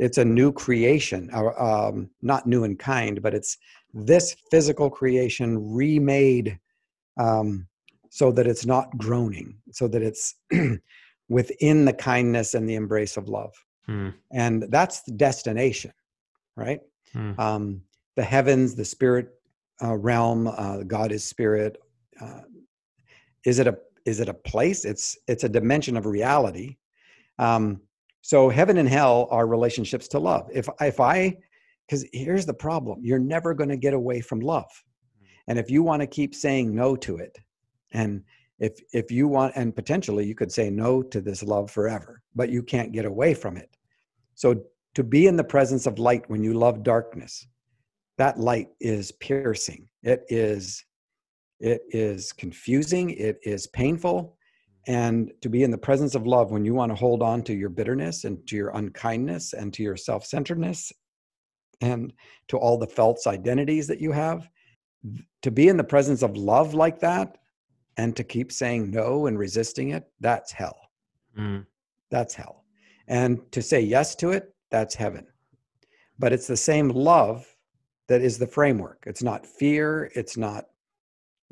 [0.00, 3.58] It's a new creation um, not new in kind but it's
[3.92, 6.58] this physical creation remade
[7.18, 7.66] um,
[8.08, 10.34] so that it's not groaning so that it's
[11.28, 13.52] within the kindness and the embrace of love
[13.86, 14.08] hmm.
[14.32, 15.92] and that's the destination
[16.56, 16.80] right
[17.12, 17.38] hmm.
[17.38, 17.82] um,
[18.16, 19.28] the heavens the spirit
[19.82, 21.76] uh, realm uh, god is spirit
[22.20, 22.40] uh,
[23.44, 26.76] is it a is it a place it's it's a dimension of reality
[27.38, 27.80] um
[28.22, 30.48] so heaven and hell are relationships to love.
[30.52, 31.36] If if i
[31.86, 33.00] because here's the problem.
[33.02, 34.70] You're never going to get away from love.
[34.70, 35.26] Mm-hmm.
[35.48, 37.36] And if you want to keep saying no to it
[37.92, 38.22] and
[38.58, 42.50] if if you want and potentially you could say no to this love forever but
[42.50, 43.76] you can't get away from it.
[44.34, 44.62] So
[44.94, 47.46] to be in the presence of light when you love darkness
[48.20, 49.88] that light is piercing.
[50.02, 50.84] It is
[51.58, 54.36] it is confusing, it is painful.
[54.86, 57.54] And to be in the presence of love when you want to hold on to
[57.54, 60.92] your bitterness and to your unkindness and to your self centeredness
[61.80, 62.12] and
[62.48, 64.48] to all the false identities that you have,
[65.42, 67.38] to be in the presence of love like that
[67.96, 70.78] and to keep saying no and resisting it, that's hell.
[71.38, 71.66] Mm.
[72.10, 72.64] That's hell.
[73.08, 75.26] And to say yes to it, that's heaven.
[76.18, 77.46] But it's the same love
[78.08, 79.04] that is the framework.
[79.06, 80.66] It's not fear, it's not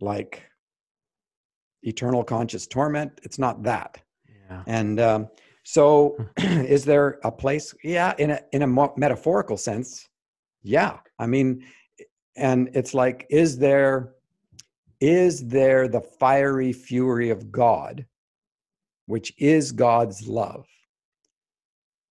[0.00, 0.42] like
[1.82, 3.20] eternal conscious torment.
[3.22, 4.00] It's not that.
[4.50, 4.62] Yeah.
[4.66, 5.28] And um,
[5.62, 7.74] so, is there a place?
[7.84, 10.08] Yeah, in a in a metaphorical sense,
[10.62, 10.98] yeah.
[11.18, 11.64] I mean,
[12.36, 14.14] and it's like, is there
[15.00, 18.06] is there the fiery fury of God,
[19.06, 20.66] which is God's love,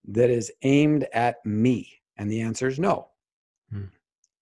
[0.07, 1.91] that is aimed at me?
[2.17, 3.07] And the answer is no.
[3.71, 3.85] Hmm.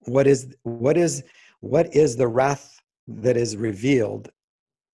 [0.02, 1.24] What is what is
[1.62, 4.30] what is the wrath that is revealed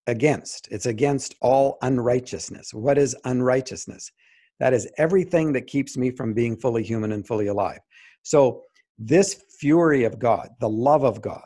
[0.08, 0.68] against.
[0.72, 2.74] It's against all unrighteousness.
[2.74, 4.12] What is unrighteousness?
[4.60, 7.80] That is everything that keeps me from being fully human and fully alive.
[8.24, 8.64] So,
[9.00, 11.42] this fury of God, the love of God,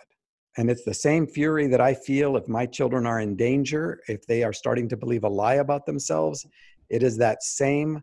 [0.57, 4.25] and it's the same fury that I feel if my children are in danger, if
[4.25, 6.45] they are starting to believe a lie about themselves,
[6.89, 8.01] it is that same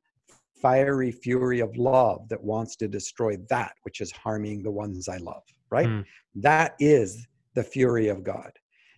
[0.61, 5.17] fiery fury of love that wants to destroy that which is harming the ones I
[5.19, 5.89] love, right?
[5.89, 6.05] Mm.
[6.37, 8.53] That is the fury of God.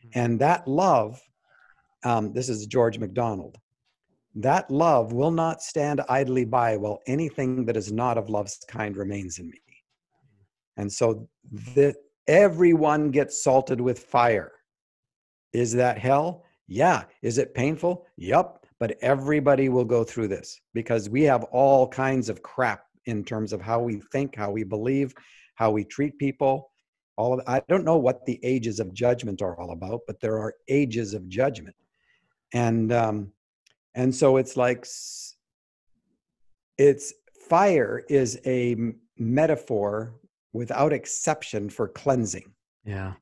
[0.06, 0.18] Mm-hmm.
[0.18, 1.20] And that love,
[2.04, 3.58] um, this is George MacDonald,
[4.36, 8.96] that love will not stand idly by while anything that is not of love's kind
[8.96, 9.60] remains in me.
[10.76, 11.28] And so
[12.26, 14.52] everyone gets salted with fire.
[15.52, 16.44] Is that hell?
[16.66, 17.04] Yeah.
[17.22, 18.06] Is it painful?
[18.16, 18.66] Yup.
[18.80, 23.52] But everybody will go through this because we have all kinds of crap in terms
[23.52, 25.14] of how we think, how we believe,
[25.54, 26.70] how we treat people
[27.16, 30.38] all of i don't know what the ages of judgment are all about but there
[30.38, 31.76] are ages of judgment
[32.54, 33.32] and um
[33.94, 34.86] and so it's like
[36.78, 37.12] it's
[37.48, 38.76] fire is a
[39.18, 40.14] metaphor
[40.52, 42.52] without exception for cleansing.
[42.84, 43.12] Yeah.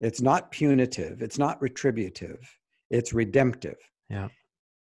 [0.00, 2.38] It's not punitive it's not retributive
[2.90, 3.78] it's redemptive.
[4.08, 4.28] Yeah.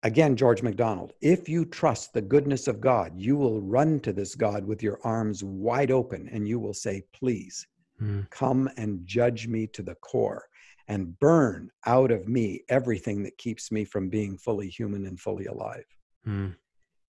[0.02, 4.34] Again george macdonald if you trust the goodness of god you will run to this
[4.34, 7.66] god with your arms wide open and you will say please
[8.02, 8.28] Mm.
[8.30, 10.44] Come and judge me to the core
[10.88, 15.46] and burn out of me everything that keeps me from being fully human and fully
[15.46, 15.84] alive.
[16.26, 16.54] Mm.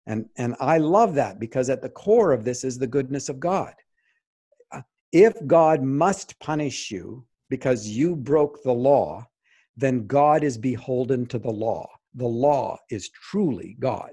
[0.07, 3.41] And, and I love that because at the core of this is the goodness of
[3.41, 3.75] God.
[4.71, 9.27] Uh, if God must punish you because you broke the law,
[9.77, 11.89] then God is beholden to the law.
[12.15, 14.13] The law is truly God,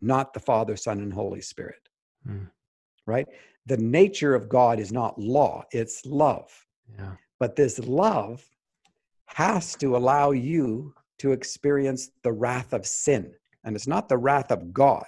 [0.00, 1.88] not the Father, Son, and Holy Spirit.
[2.26, 2.48] Mm.
[3.06, 3.26] Right?
[3.66, 6.50] the nature of God is not law, it's love.
[6.96, 7.14] Yeah.
[7.38, 8.44] But this love
[9.26, 13.32] has to allow you to experience the wrath of sin.
[13.64, 15.04] and it's not the wrath of God.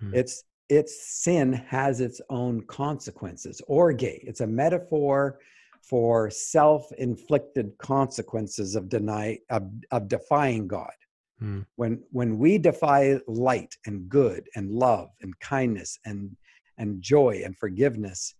[0.00, 0.14] Hmm.
[0.14, 3.60] It's its sin has its own consequences.
[3.66, 5.38] Orge, it's a metaphor
[5.82, 10.92] for self-inflicted consequences of deny of, of defying God.
[11.38, 11.60] Hmm.
[11.76, 16.36] When when we defy light and good and love and kindness and
[16.78, 18.34] and joy and forgiveness,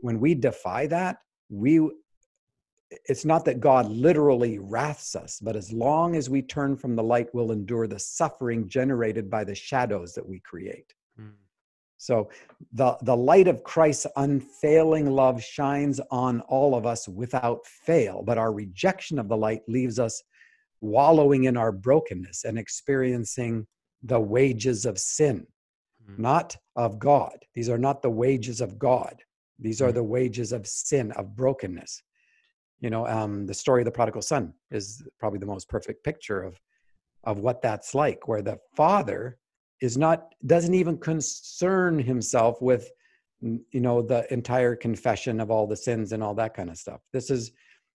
[0.00, 1.18] when we defy that,
[1.48, 1.80] we
[3.06, 7.02] it's not that God literally wraths us, but as long as we turn from the
[7.02, 10.92] light, we'll endure the suffering generated by the shadows that we create.
[11.16, 11.30] Hmm.
[11.98, 12.30] So
[12.72, 18.38] the, the light of Christ's unfailing love shines on all of us without fail, but
[18.38, 20.22] our rejection of the light leaves us
[20.80, 23.66] wallowing in our brokenness and experiencing
[24.02, 25.46] the wages of sin,
[26.04, 26.22] Hmm.
[26.22, 27.38] not of God.
[27.54, 29.22] These are not the wages of God.
[29.60, 29.94] These are Hmm.
[29.94, 32.02] the wages of sin, of brokenness.
[32.82, 36.42] You know, um, the story of the prodigal son is probably the most perfect picture
[36.42, 36.60] of
[37.24, 39.38] of what that's like, where the father
[39.80, 42.90] is not doesn't even concern himself with
[43.40, 47.00] you know the entire confession of all the sins and all that kind of stuff.
[47.12, 47.52] This is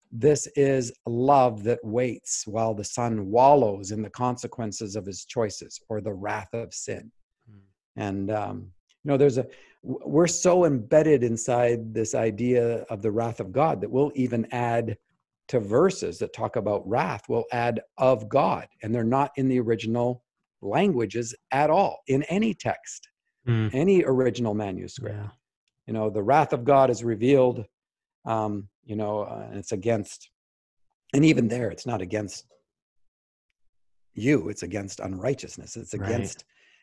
[0.09, 5.79] this is love that waits while the son wallows in the consequences of his choices
[5.89, 7.11] or the wrath of sin
[7.49, 8.01] Hmm.
[8.01, 8.71] and um,
[9.03, 9.47] you know there's a
[9.87, 14.97] we're so embedded inside this idea of the wrath of god that we'll even add
[15.47, 19.59] to verses that talk about wrath we'll add of god and they're not in the
[19.59, 20.23] original
[20.61, 23.09] languages at all in any text
[23.45, 23.69] Hmm.
[23.71, 25.29] any original manuscript Yeah.
[25.85, 27.63] you know the wrath of god is revealed
[28.25, 30.29] um, you know uh, and it's against
[31.13, 32.45] and even there it's not against
[34.15, 36.09] you it's against unrighteousness it's Right.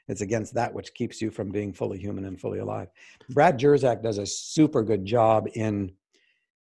[0.09, 2.89] It's against that which keeps you from being fully human and fully alive.
[3.31, 5.93] Brad Jersak does a super good job in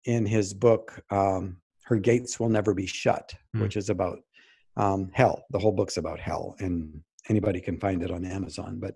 [0.05, 3.61] in his book um, her gates will never be shut Hmm.
[3.62, 4.18] which is about
[4.76, 5.45] um, hell.
[5.51, 8.78] The whole book's about hell and anybody can find it on amazon.
[8.80, 8.95] But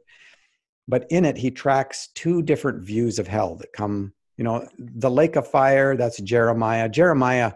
[0.88, 5.10] but in it he tracks two different views of hell that come you know the
[5.10, 6.88] lake of fire that's jeremiah.
[6.88, 7.52] Jeremiah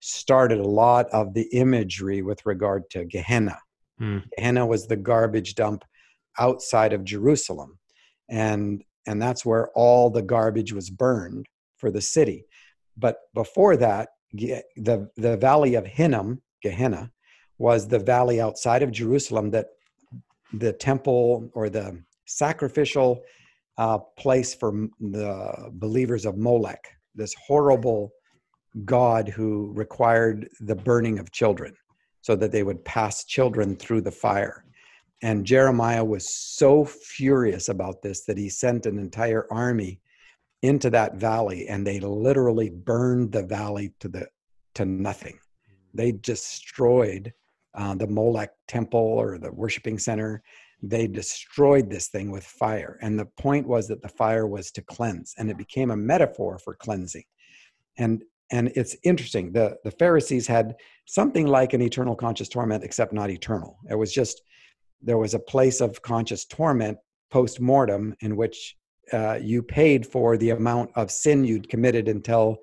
[0.00, 3.58] started a lot of the imagery with regard to gehenna.
[3.98, 4.18] Hmm.
[4.36, 5.84] gehenna was the garbage dump
[6.38, 7.78] outside of jerusalem
[8.28, 12.44] and and that's where all the garbage was burned for the city
[12.96, 17.10] but before that the the valley of hinnom gehenna
[17.58, 19.66] was the valley outside of jerusalem that
[20.52, 23.22] the temple or the sacrificial
[23.78, 26.84] uh, place for the believers of Molech,
[27.14, 28.12] this horrible
[28.84, 31.74] god who required the burning of children
[32.20, 34.64] so that they would pass children through the fire.
[35.26, 40.00] And Jeremiah was so furious about this that he sent an entire army
[40.62, 44.28] into that valley and they literally burned the valley to the
[44.76, 45.36] to nothing.
[45.92, 47.32] They destroyed
[47.74, 50.44] uh, the Molech temple or the worshiping center.
[50.80, 52.96] They destroyed this thing with fire.
[53.02, 56.60] And the point was that the fire was to cleanse and it became a metaphor
[56.60, 57.24] for cleansing.
[57.98, 58.22] And
[58.52, 63.28] and it's interesting the the pharisees had something like an eternal conscious torment except not
[63.28, 63.80] eternal.
[63.90, 64.40] It was just
[65.02, 66.98] there was a place of conscious torment
[67.30, 68.76] post mortem in which
[69.12, 72.56] uh, you paid for the amount of sin you'd committed until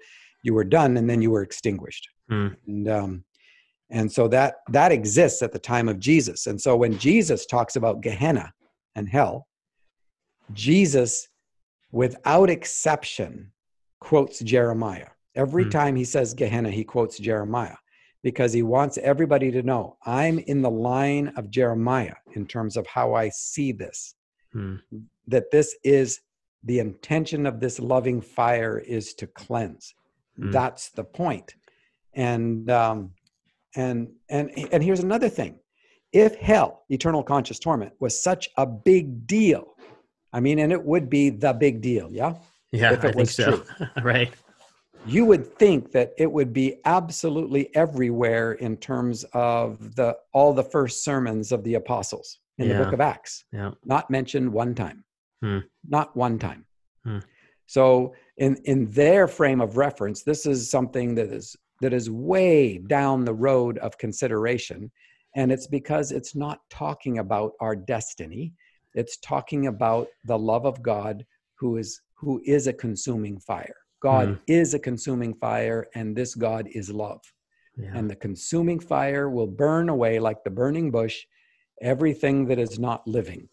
[0.44, 2.48] you were done and then you were extinguished Hmm.
[2.68, 3.24] and um,
[3.90, 7.76] and so that that exists at the time of jesus and so when jesus talks
[7.76, 8.52] about gehenna
[8.96, 9.48] and hell
[10.54, 11.28] jesus
[11.92, 13.52] without exception
[14.00, 15.70] quotes jeremiah every Hmm.
[15.70, 17.76] time he says gehenna he quotes jeremiah
[18.24, 22.88] because he wants everybody to know i'm in the line of jeremiah in terms of
[22.88, 24.16] how i see this
[24.54, 24.76] Hmm.
[25.28, 26.22] that this is
[26.64, 29.94] the intention of this loving fire is to cleanse
[30.40, 30.52] Mm.
[30.52, 31.54] that's the point.
[32.16, 33.12] and um
[33.76, 35.60] and and and here's another thing
[36.12, 39.76] if hell eternal conscious torment was such a big deal
[40.32, 42.34] i mean and it would be the big deal yeah
[42.72, 43.64] Yeah, If I it think was so.
[44.04, 44.32] right.
[45.06, 50.64] You would think that it would be absolutely everywhere in terms of the all the
[50.64, 53.46] first sermons of the apostles in the book of acts.
[53.52, 53.72] Yeah.
[53.84, 55.04] not mentioned one time.
[55.42, 55.60] Hmm.
[55.88, 56.66] not one time.
[57.04, 57.20] Hmm.
[57.66, 62.78] so in in their frame of reference this is something that is that is way
[62.78, 64.90] down the road of consideration.
[65.36, 68.54] And it's because it's not talking about our destiny.
[68.94, 71.26] It's talking about the love of god
[71.56, 74.36] who is who is a consuming fire god Hmm.
[74.48, 77.22] is a consuming fire and this god is love
[77.78, 77.94] Yeah.
[77.98, 81.18] and the consuming fire will burn away like the burning bush
[81.82, 83.44] everything that is not living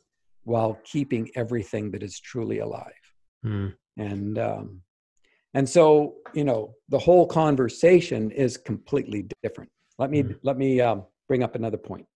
[0.44, 3.04] while keeping everything that is truly alive
[3.42, 3.68] Hmm.
[3.96, 4.82] and um,
[5.54, 5.84] and so
[6.38, 6.60] you know
[6.94, 9.70] the whole conversation is completely different
[10.02, 10.36] let me Mhm.
[10.48, 10.98] let me um,
[11.28, 12.06] bring up another point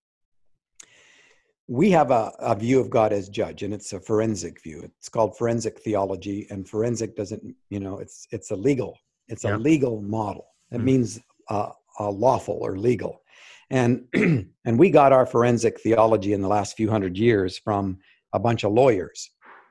[1.67, 4.83] we have a, a view of God as judge, and it's a forensic view.
[4.99, 8.99] It's called forensic theology, and forensic doesn't, you know, it's it's a legal,
[9.29, 10.47] it's a legal model.
[10.71, 10.85] It mm.
[10.85, 13.23] means uh, lawful or legal,
[13.71, 17.99] and and we got our forensic theology in the last few hundred years from
[18.33, 19.31] a bunch of lawyers.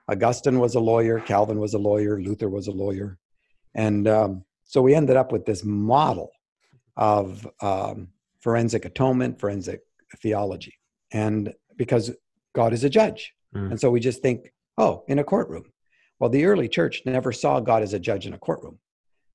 [0.10, 3.20] Augustine was a lawyer, Calvin was a lawyer, Luther was a lawyer,
[3.76, 6.32] and um, so we ended up with this model
[6.98, 8.08] of um,
[8.42, 9.82] forensic atonement, forensic
[10.22, 10.74] theology,
[11.12, 12.12] and because
[12.54, 13.34] God is a judge.
[13.56, 13.72] Mm.
[13.72, 15.66] And so we just think, oh, in a courtroom.
[16.20, 18.80] Well, the early church never saw God as a judge in a courtroom.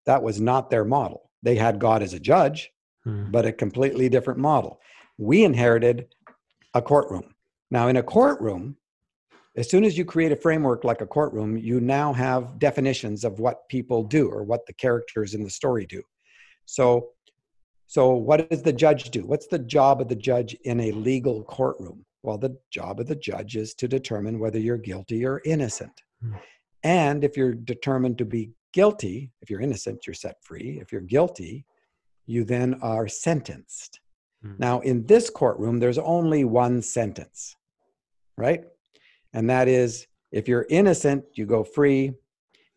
[0.06, 1.30] That was not their model.
[1.42, 2.70] They had God as a judge,
[3.06, 3.30] mm.
[3.30, 4.80] but a completely different model.
[5.18, 6.06] We inherited
[6.74, 7.34] a courtroom.
[7.70, 8.76] Now, in a courtroom,
[9.56, 13.40] as soon as you create a framework like a courtroom, you now have definitions of
[13.40, 16.02] what people do or what the characters in the story do.
[16.64, 17.10] So,
[17.86, 19.26] so what does the judge do?
[19.26, 22.04] What's the job of the judge in a legal courtroom?
[22.22, 26.02] Well, the job of the judge is to determine whether you're guilty or innocent.
[26.22, 26.34] Hmm.
[26.82, 30.78] And if you're determined to be guilty, if you're innocent, you're set free.
[30.80, 31.64] If you're guilty,
[32.26, 34.00] you then are sentenced.
[34.42, 34.52] Hmm.
[34.58, 37.56] Now, in this courtroom, there's only one sentence,
[38.36, 38.64] right?
[39.32, 42.12] And that is if you're innocent, you go free.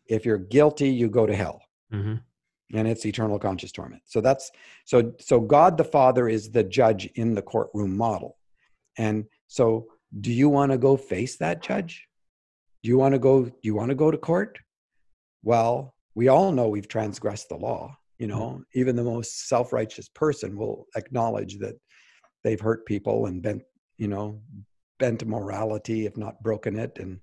[0.06, 1.62] If you're guilty, you go to hell.
[1.92, 2.14] Mm-hmm.
[2.74, 4.02] And it's eternal conscious torment.
[4.06, 4.50] So that's
[4.84, 8.38] so so God the Father is the judge in the courtroom model.
[8.98, 9.86] And so,
[10.20, 12.06] do you want to go face that judge?
[12.82, 13.44] Do you want to go?
[13.44, 14.58] Do you want to go to court?
[15.42, 17.96] Well, we all know we've transgressed the law.
[18.18, 18.62] You know, mm-hmm.
[18.74, 21.74] even the most self-righteous person will acknowledge that
[22.44, 23.62] they've hurt people and bent,
[23.98, 24.40] you know,
[24.98, 27.18] bent morality, if not broken it, and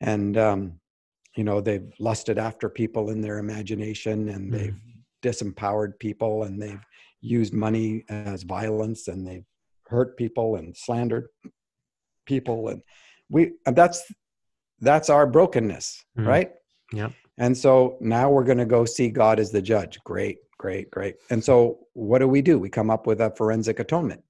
[0.00, 0.80] and um,
[1.36, 4.56] you know they've lusted after people in their imagination, and mm-hmm.
[4.56, 4.80] they've
[5.22, 6.84] disempowered people, and they've
[7.20, 9.46] used money as violence, and they've
[9.92, 11.28] hurt people and slandered
[12.26, 12.68] people.
[12.68, 12.82] And
[13.30, 14.02] we and that's
[14.80, 16.26] that's our brokenness mm.
[16.26, 16.50] right?
[16.92, 19.98] Yeah and so now we're going to go see god as the judge.
[20.04, 21.16] Great great great.
[21.30, 22.58] And so what do we do?
[22.58, 24.22] We come up with a forensic atonement.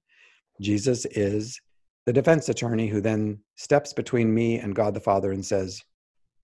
[0.61, 1.59] Jesus is
[2.05, 5.81] the defense attorney who then steps between me and god the father and says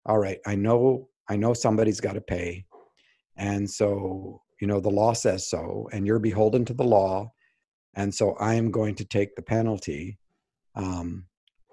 [0.05, 2.65] all right i know i know somebody's got to pay.
[3.37, 7.31] And so you know the law says so and you're beholden to the law
[7.95, 10.17] and so I am going to take the penalty
[10.75, 11.25] um,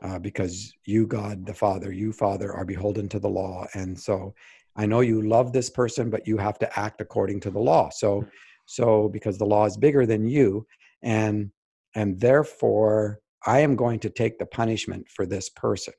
[0.02, 3.66] uh, because you, God the Father, you, Father, are beholden to the law.
[3.74, 4.34] And so
[4.76, 7.90] I know you love this person, but you have to act according to the law.
[7.90, 8.26] So,
[8.66, 10.66] so because the law is bigger than you,
[11.02, 11.50] and
[11.94, 15.94] and therefore I am going to take the punishment for this person,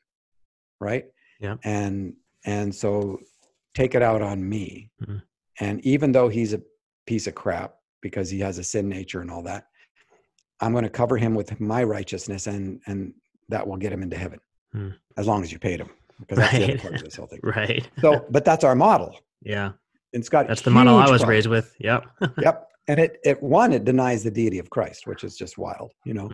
[0.79, 1.05] right?
[1.39, 1.57] Yeah.
[1.63, 2.13] And
[2.45, 3.19] and so
[3.73, 4.89] take it out on me.
[5.01, 5.17] Mm-hmm.
[5.59, 6.61] And even though he's a
[7.05, 9.67] piece of crap because he has a sin nature and all that,
[10.63, 13.13] I'm going to cover him with my righteousness, and and
[13.49, 14.39] that will get him into heaven,
[14.71, 14.89] hmm.
[15.17, 15.89] as long as you paid him,
[16.19, 17.39] because that's the other part of this whole thing.
[17.43, 17.87] right.
[17.99, 19.19] So, but that's our model.
[19.41, 19.73] Yeah.
[20.13, 21.29] And Scott, that's the model I was problem.
[21.29, 21.75] raised with.
[21.79, 22.05] Yep.
[22.41, 22.67] yep.
[22.87, 26.13] And it, it one, it denies the deity of Christ, which is just wild, you
[26.13, 26.31] know,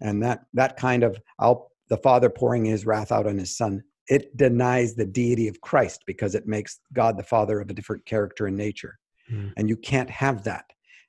[0.00, 3.82] and that that kind of I'll the Father pouring His wrath out on His Son.
[4.08, 8.04] It denies the deity of Christ because it makes God the Father of a different
[8.06, 9.48] character and nature, hmm.
[9.56, 10.66] and you can't have that.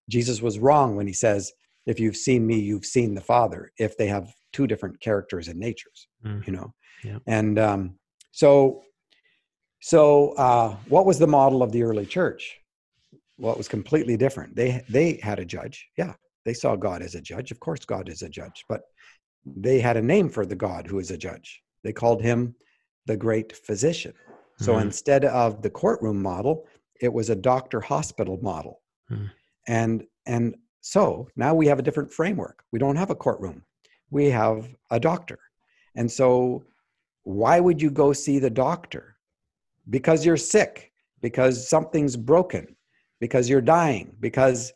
[0.09, 1.53] Jesus was wrong when he says
[1.85, 5.59] if you've seen me you've seen the father if they have two different characters and
[5.59, 6.45] natures mm.
[6.45, 6.73] you know
[7.03, 7.17] yeah.
[7.27, 7.95] and um,
[8.31, 8.83] so
[9.81, 12.57] so uh, what was the model of the early church
[13.37, 16.13] well it was completely different they they had a judge yeah
[16.45, 18.81] they saw god as a judge of course god is a judge but
[19.45, 22.55] they had a name for the god who is a judge they called him
[23.05, 24.13] the great physician
[24.59, 24.81] so mm.
[24.81, 26.65] instead of the courtroom model
[27.01, 28.81] it was a doctor hospital model
[29.11, 29.29] mm.
[29.67, 30.55] and and
[30.85, 32.65] so now we have a different framework.
[32.73, 33.63] We don't have a courtroom,
[34.11, 35.39] we have a doctor.
[35.95, 36.65] And so,
[37.23, 39.15] why would you go see the doctor?
[39.89, 42.75] Because you're sick, because something's broken,
[43.21, 44.73] because you're dying, because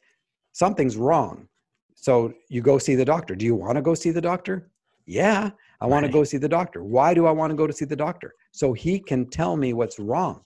[0.54, 1.50] something's wrong.
[1.96, 3.36] So you go see the doctor.
[3.36, 4.70] Do you want to go see the doctor?
[5.06, 5.52] Yeah,
[5.82, 6.86] I want to go see the doctor.
[6.86, 8.34] Why do I want to go to see the doctor?
[8.52, 10.46] So he can tell me what's wrong.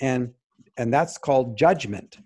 [0.00, 0.34] And
[0.76, 2.18] and that's called judgment.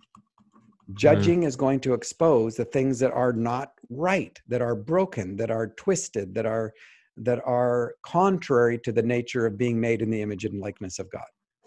[0.93, 0.99] Mm-hmm.
[0.99, 1.47] Judging mm.
[1.47, 5.69] is going to expose the things that are not right, that are broken, that are
[5.77, 6.73] twisted, that are
[7.19, 11.11] that are contrary to the nature of being made in the image and likeness of
[11.11, 11.27] God,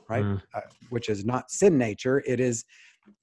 [0.09, 0.23] right?
[0.23, 0.41] Mm.
[0.53, 2.65] Uh, which is not sin nature, it is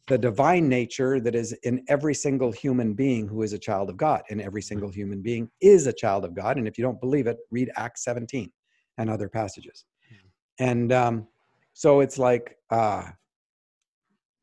[0.06, 3.96] the divine nature that is in every single human being who is a child of
[3.96, 4.22] God.
[4.30, 4.94] And every single mm.
[4.94, 6.58] human being is a child of God.
[6.58, 8.50] And if you don't believe it, read Acts 17
[8.98, 9.84] and other passages.
[10.12, 10.70] Mm.
[10.70, 11.26] And um,
[11.72, 13.04] so it's like, uh,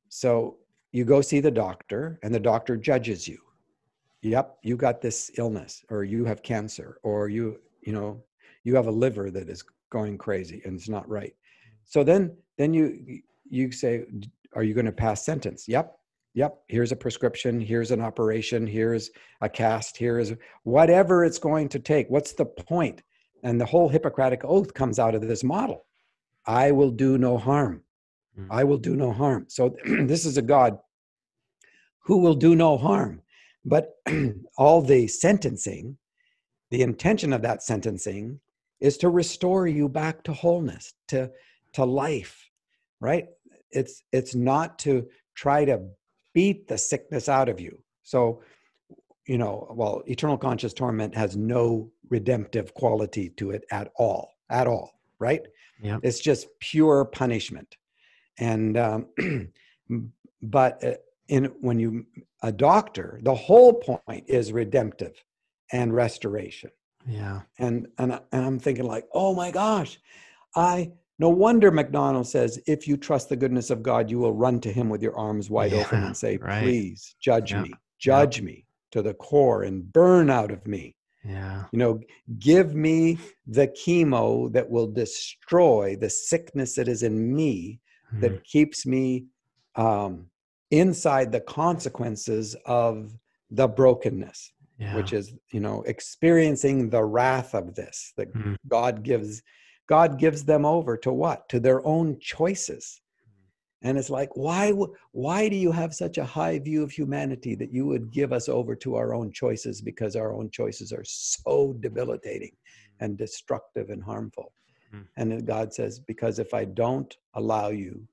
[0.10, 0.58] so
[0.92, 3.40] you go see the doctor and the doctor judges you.
[4.22, 8.22] Yep you got this illness or you have cancer or you you know
[8.64, 11.34] you have a liver that is going crazy and it's not right.
[11.86, 14.06] So then then you you say
[14.54, 15.68] are you going to pass sentence?
[15.68, 15.96] Yep
[16.34, 19.10] yep here's a prescription here's an operation here's
[19.42, 20.32] a cast here's
[20.64, 22.10] whatever it's going to take.
[22.10, 23.02] What's the point?
[23.44, 25.86] And the whole hippocratic oath comes out of this model.
[26.46, 27.84] I will do no harm
[28.40, 28.48] mm.
[28.50, 29.46] i will do no harm.
[29.48, 30.78] So this is a god
[32.00, 33.22] who will do no harm.
[33.66, 33.92] But
[34.58, 35.98] all the sentencing
[36.72, 38.40] the intention of that sentencing
[38.80, 41.32] is to restore you back to wholeness to
[41.74, 42.50] to life
[43.00, 43.28] right?
[43.72, 45.82] It's it's not to try to
[46.34, 47.82] beat the sickness out of you.
[48.04, 48.42] So
[49.26, 54.68] you know well eternal conscious torment has no redemptive quality to it at all at
[54.68, 55.46] all right?
[55.82, 56.00] Yeah.
[56.02, 57.76] It's just pure punishment
[58.40, 59.08] and um,
[60.42, 60.94] but uh,
[61.28, 62.06] in when you
[62.42, 65.14] a doctor the whole point is redemptive
[65.72, 66.72] and restoration.
[67.08, 67.42] Yeah.
[67.60, 70.00] And and, and i'm thinking like oh my gosh
[70.56, 74.60] i no wonder MacDonald says if you trust the goodness of god you will run
[74.62, 76.64] to him with your arms wide yeah, open and say right.
[76.64, 77.72] please judge me.
[78.00, 81.66] judge me to the core and burn out of me yeah.
[81.72, 82.00] You know
[82.40, 83.18] give me
[83.48, 87.80] the chemo that will destroy the sickness that is in me
[88.14, 88.22] mm.
[88.22, 89.26] that keeps me
[89.76, 90.26] um,
[90.72, 93.14] inside the consequences of
[93.52, 94.96] the brokenness yeah.
[94.96, 98.56] which is you know experiencing the wrath of this that mm.
[98.68, 99.42] god gives
[99.88, 103.02] god gives them over to what to their own choices
[103.82, 104.72] and it's like why
[105.12, 108.50] why do you have such a high view of humanity that you would give us
[108.50, 112.52] over to our own choices because our own choices are so debilitating
[113.00, 114.54] and destructive and harmful
[114.94, 115.06] mm.
[115.18, 118.08] and then god says because if i don't allow you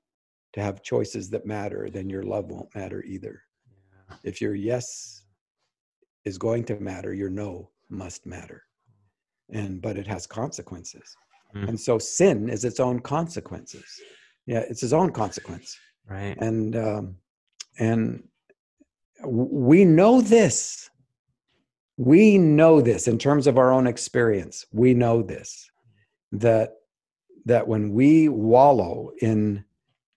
[0.57, 3.43] to have choices that matter then your love won't matter either.
[4.09, 4.15] Yeah.
[4.23, 5.23] if your yes
[6.25, 8.63] is going to matter your no must matter.
[9.51, 11.15] And but it has consequences.
[11.55, 11.69] Mm.
[11.69, 13.85] and so sin is its own consequences.
[14.47, 15.77] Yeah it's its own consequence.
[16.09, 16.35] Right.
[16.39, 17.15] And um
[17.77, 18.23] and
[19.25, 20.89] we know this.
[21.97, 23.07] We know this.
[23.07, 25.69] In terms of our own experience we know this
[26.31, 26.73] that
[27.45, 29.63] that when we wallow in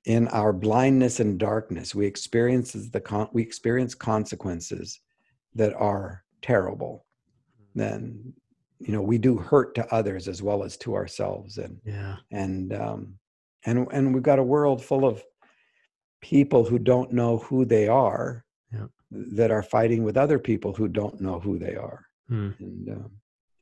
[0.04, 5.00] in our blindness and darkness we experience the con- we experience consequences
[5.54, 7.04] that are terrible,
[7.74, 8.32] then
[8.78, 12.72] you know we do hurt to others as well as to ourselves and yeah and
[12.72, 13.14] um
[13.66, 15.22] and and we've got a world full of
[16.22, 18.86] people who don't know who they are yeah.
[19.10, 22.50] that are fighting with other people who don't know who they are hmm.
[22.58, 23.10] and um,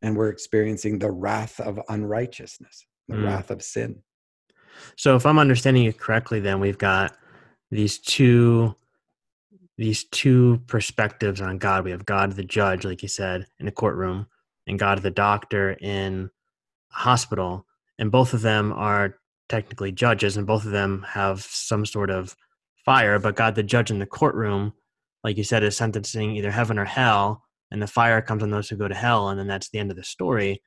[0.03, 3.25] and we're experiencing the wrath of unrighteousness the hmm.
[3.25, 4.03] wrath of sin
[4.97, 7.17] so if i'm understanding it correctly then we've got
[7.71, 8.75] these two
[9.79, 11.85] these two perspectives on God.
[11.85, 14.27] We have God the judge, like you said, in a courtroom,
[14.67, 16.31] and God the doctor in
[16.93, 17.65] a hospital.
[17.99, 19.15] And both of them are
[19.49, 22.37] technically judges, and both of them have some sort of
[22.85, 23.19] fire.
[23.21, 24.75] But God the judge in the courtroom,
[25.23, 28.69] like you said, is sentencing either heaven or hell, and the fire comes on those
[28.69, 30.63] who go to hell, and then that's the end of the story.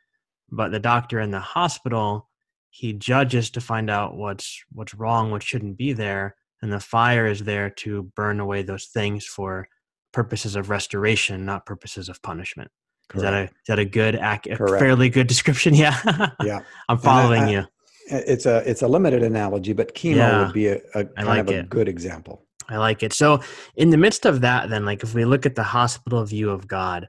[0.50, 2.30] But the doctor in the hospital,
[2.70, 7.26] he judges to find out what's what's wrong, what shouldn't be there, and the fire
[7.26, 9.68] is there to burn away those things for
[10.12, 12.70] purposes of restoration, not purposes of punishment.
[13.10, 13.18] Correct.
[13.18, 15.74] Is that a is that a good, ac- a fairly good description?
[15.82, 17.66] Yeah, yeah, I'm following I, I, you.
[18.08, 21.40] It's a it's a limited analogy, but chemo yeah, would be a, a kind like
[21.42, 21.70] of a it.
[21.70, 22.46] good example.
[22.72, 23.14] I like it.
[23.14, 23.42] So,
[23.76, 26.68] in the midst of that, then, like if we look at the hospital view of
[26.68, 27.08] God,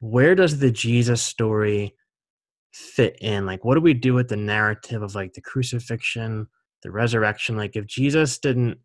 [0.00, 1.94] where does the Jesus story
[2.72, 3.46] fit in?
[3.46, 6.48] Like, what do we do with the narrative of like the crucifixion?
[6.82, 8.78] the resurrection like if jesus didn't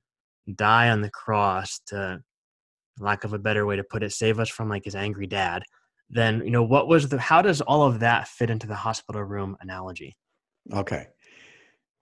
[0.55, 2.19] die on the cross to
[2.99, 5.63] lack of a better way to put it save us from like his angry dad
[6.09, 9.23] then you know what was the how does all of that fit into the hospital
[9.23, 10.15] room analogy
[10.73, 11.07] okay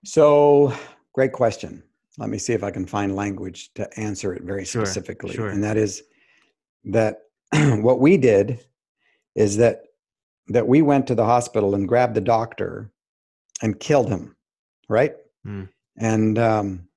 [0.04, 0.74] so
[1.14, 1.82] great question
[2.18, 5.50] let me see if i can find language to answer it very sure, specifically sure.
[5.50, 6.04] and that is
[6.86, 7.22] that
[7.54, 8.60] what we did
[9.36, 9.84] is that
[10.48, 12.92] that we went to the hospital and grabbed the doctor
[13.62, 14.36] and killed him
[14.90, 16.88] right mm and um,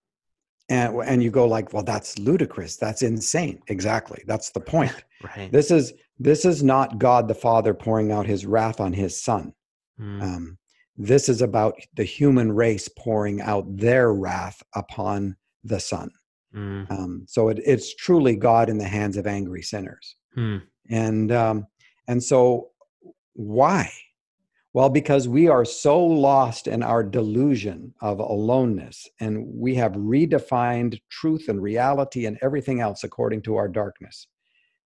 [0.68, 2.76] and and you go like, well, that's ludicrous.
[2.76, 3.62] That's insane.
[3.68, 4.22] Exactly.
[4.26, 4.94] That's the point.
[5.22, 5.50] right.
[5.50, 9.52] This is this is not God the Father pouring out His wrath on His Son.
[10.00, 10.22] Mm.
[10.22, 10.58] Um,
[10.96, 16.10] this is about the human race pouring out their wrath upon the Son.
[16.54, 16.90] Mm.
[16.90, 20.16] Um, so it, it's truly God in the hands of angry sinners.
[20.36, 20.62] Mm.
[20.88, 21.66] And um,
[22.08, 22.70] and so
[23.34, 23.92] why?
[24.72, 31.00] Well, because we are so lost in our delusion of aloneness, and we have redefined
[31.10, 34.26] truth and reality and everything else according to our darkness,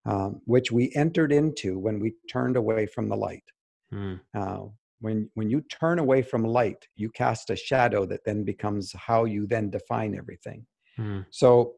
[0.06, 3.44] um, which we entered into when we turned away from the light.
[3.92, 4.20] Mm.
[4.36, 4.66] Uh,
[5.00, 9.26] when when you turn away from light, you cast a shadow that then becomes how
[9.26, 10.66] you then define everything.
[10.98, 11.26] Mm.
[11.30, 11.76] So,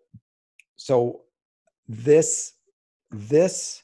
[0.76, 1.22] so
[1.88, 2.54] this
[3.12, 3.84] this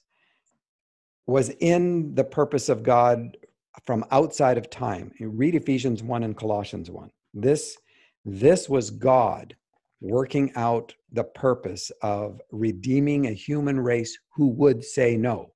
[1.27, 3.38] was in the purpose of God
[3.85, 5.11] from outside of time.
[5.19, 7.11] You read Ephesians 1 and Colossians 1.
[7.33, 7.77] This
[8.25, 9.55] this was God
[10.01, 15.51] working out the purpose of redeeming a human race who would say no.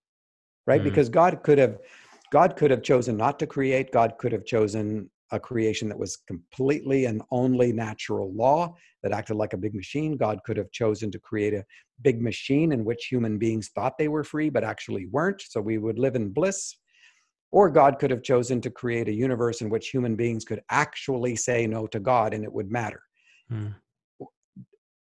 [0.67, 0.81] Right?
[0.81, 0.85] Mm.
[0.85, 1.79] Because God could have
[2.31, 3.91] God could have chosen not to create.
[3.91, 9.35] God could have chosen a creation that was completely and only natural law that acted
[9.35, 10.17] like a big machine.
[10.17, 11.65] God could have chosen to create a
[12.01, 15.41] big machine in which human beings thought they were free but actually weren't.
[15.41, 16.75] So we would live in bliss.
[17.51, 21.35] Or God could have chosen to create a universe in which human beings could actually
[21.35, 23.01] say no to God and it would matter.
[23.51, 23.75] Mm.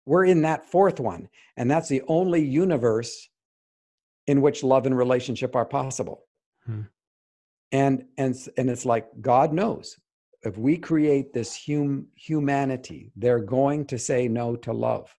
[0.07, 1.29] We're in that fourth one.
[1.57, 3.31] And that's the only universe
[4.27, 6.27] in which love and relationship are possible.
[6.67, 6.83] Hmm.
[7.75, 9.97] And, and, and it's like God knows
[10.43, 15.13] if we create this hum, humanity, they're going to say no to love.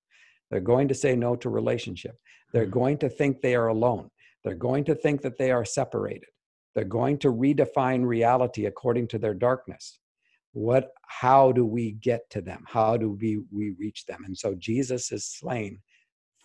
[0.49, 2.15] They're going to say no to relationship.
[2.53, 2.79] They're Hmm.
[2.81, 4.09] going to think they are alone.
[4.43, 6.29] They're going to think that they are separated.
[6.73, 9.99] They're going to redefine reality according to their darkness.
[10.53, 10.91] What,
[11.23, 12.63] how do we get to them?
[12.65, 14.23] How do we, we reach them?
[14.25, 15.79] And so Jesus is slain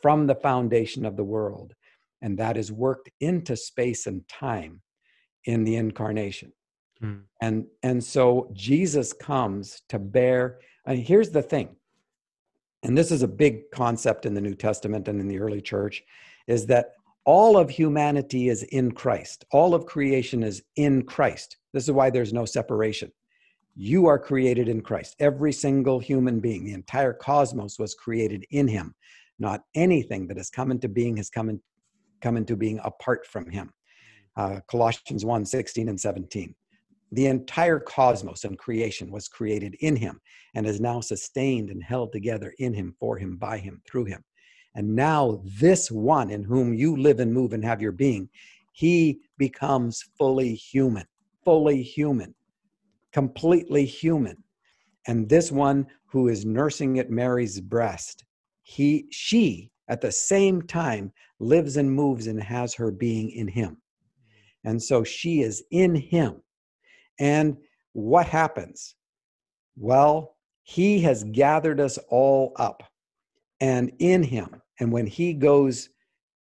[0.03, 1.75] from the foundation of the world.
[2.21, 4.83] And that is worked into space and time
[5.45, 6.53] in the incarnation.
[7.03, 7.23] Mm.
[7.41, 10.61] And, and so Jesus comes to bear.
[10.87, 11.77] And here's the thing,
[12.83, 16.03] and this is a big concept in the New Testament and in the early church,
[16.47, 16.93] is that
[17.25, 19.45] all of humanity is in Christ.
[19.53, 21.59] All of creation is in Christ.
[21.73, 23.13] This is why there's no separation.
[23.77, 25.17] You are created in Christ.
[25.21, 28.95] Every single human being, the entire cosmos was created in him.
[29.39, 31.61] Not anything that has come into being has come, in,
[32.21, 33.71] come into being apart from him.
[34.41, 36.55] Uh, Colossians 1 16 and 17.
[37.13, 40.19] The entire cosmos and creation was created in him
[40.55, 44.25] and is now sustained and held together in him, for him, by him, through him.
[44.75, 48.31] And now, this one in whom you live and move and have your being,
[48.73, 51.05] he becomes fully human,
[51.45, 52.35] fully human,
[53.13, 54.43] completely human.
[55.07, 58.25] And this one who is nursing at Mary's breast,
[58.63, 63.77] he, she, at the same time, lives and moves and has her being in him.
[64.65, 66.43] And so she is in him.
[67.19, 67.57] And
[67.93, 68.95] what happens?
[69.77, 72.83] Well, he has gathered us all up
[73.61, 74.63] and in him.
[74.79, 75.91] And when he goes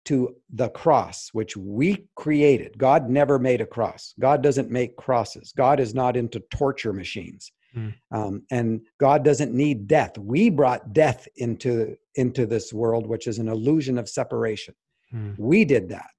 [0.07, 4.15] to the cross, which we created, God never made a cross.
[4.19, 5.53] God doesn't make crosses.
[5.57, 7.53] God is not into torture machines.
[7.75, 7.89] Hmm.
[8.11, 10.17] Um, and God doesn't need death.
[10.17, 14.75] We brought death into, into this world, which is an illusion of separation.
[15.13, 15.39] Mm.
[15.39, 16.11] We did that.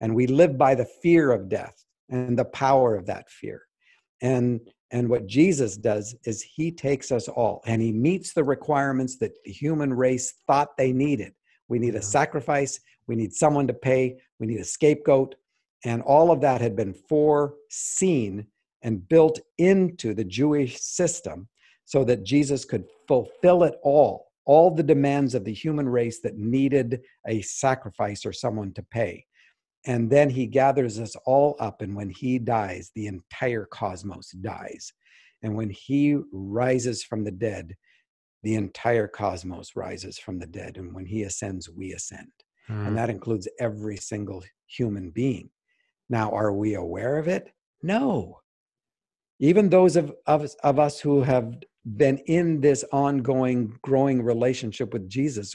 [0.00, 3.62] And we live by the fear of death and the power of that fear.
[4.22, 4.60] And
[4.92, 9.32] and what Jesus does is he takes us all and he meets the requirements that
[9.44, 11.32] the human race thought they needed.
[11.68, 12.78] We need a sacrifice,
[13.08, 15.34] we need someone to pay, we need a scapegoat,
[15.84, 18.46] and all of that had been foreseen
[18.82, 21.48] and built into the Jewish system
[21.84, 26.36] so that Jesus could fulfill it all, all the demands of the human race that
[26.36, 29.24] needed a sacrifice or someone to pay.
[29.86, 34.92] And then he gathers us all up, and when he dies, the entire cosmos dies.
[35.42, 37.76] And when he rises from the dead,
[38.42, 40.76] the entire cosmos rises from the dead.
[40.76, 42.32] And when he ascends, we ascend.
[42.68, 42.88] Mm.
[42.88, 45.50] And that includes every single human being.
[46.08, 47.52] Now, are we aware of it?
[47.82, 48.40] No.
[49.38, 51.54] Even those of, of, of us who have
[51.96, 55.54] been in this ongoing, growing relationship with Jesus,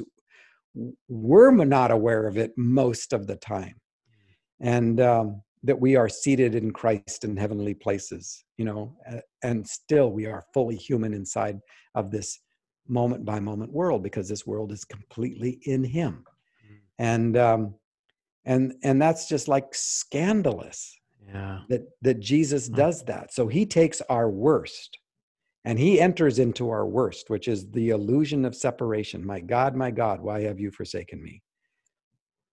[1.10, 3.76] we're not aware of it most of the time.
[4.62, 8.98] And um, that we are seated in Christ in heavenly places, you know,
[9.44, 11.60] and still we are fully human inside
[11.96, 12.40] of this
[12.88, 16.26] moment by moment world because this world is completely in Him
[17.02, 17.76] and um,
[18.46, 20.98] and and that's just like scandalous
[21.28, 21.62] Yeah.
[21.70, 22.76] that that Jesus Mm.
[22.76, 23.34] does that.
[23.34, 25.00] So he takes our worst
[25.66, 29.26] and he enters into our worst, which is the illusion of separation.
[29.26, 31.42] My God, my God, why have you forsaken me?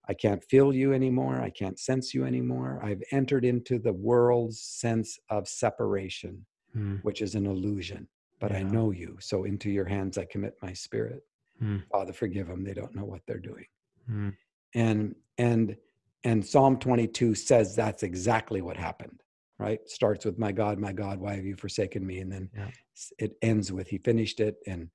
[0.09, 1.39] I can't feel you anymore.
[1.39, 2.79] I can't sense you anymore.
[2.83, 6.45] I've entered into the world's sense of separation,
[6.75, 7.03] Mm.
[7.03, 8.07] which is an illusion.
[8.39, 9.17] But I know you.
[9.19, 11.21] So into your hands I commit my spirit.
[11.61, 11.83] Mm.
[11.91, 12.63] Father, forgive them.
[12.63, 13.65] They don't know what they're doing
[14.09, 14.35] Mm.
[14.75, 15.75] and and
[16.23, 19.21] and psalm 22 says that's exactly what happened
[19.57, 22.71] right starts with my god my god why have you forsaken me and then Yeah.
[23.19, 24.89] it ends with he finished it and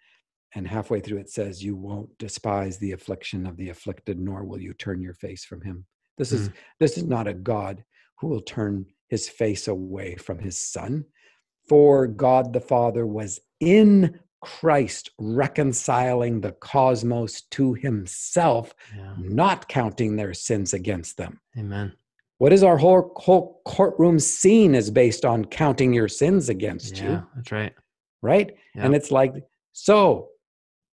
[0.54, 4.60] and halfway through it says you won't despise the affliction of the afflicted nor will
[4.60, 5.84] you turn your face from him
[6.18, 6.52] this is mm.
[6.80, 7.84] this is not a god
[8.20, 11.04] who will turn his face away from his son.
[11.68, 19.14] For God the Father was in Christ reconciling the cosmos to himself, Yeah.
[19.18, 21.40] not counting their sins against them.
[21.56, 21.92] Amen.
[22.38, 27.10] What is our whole, whole courtroom scene is based on counting your sins against Yeah,
[27.10, 27.72] you, that's right.
[28.20, 28.50] right?
[28.74, 28.84] Yeah.
[28.84, 29.32] And it's like,
[29.72, 30.28] so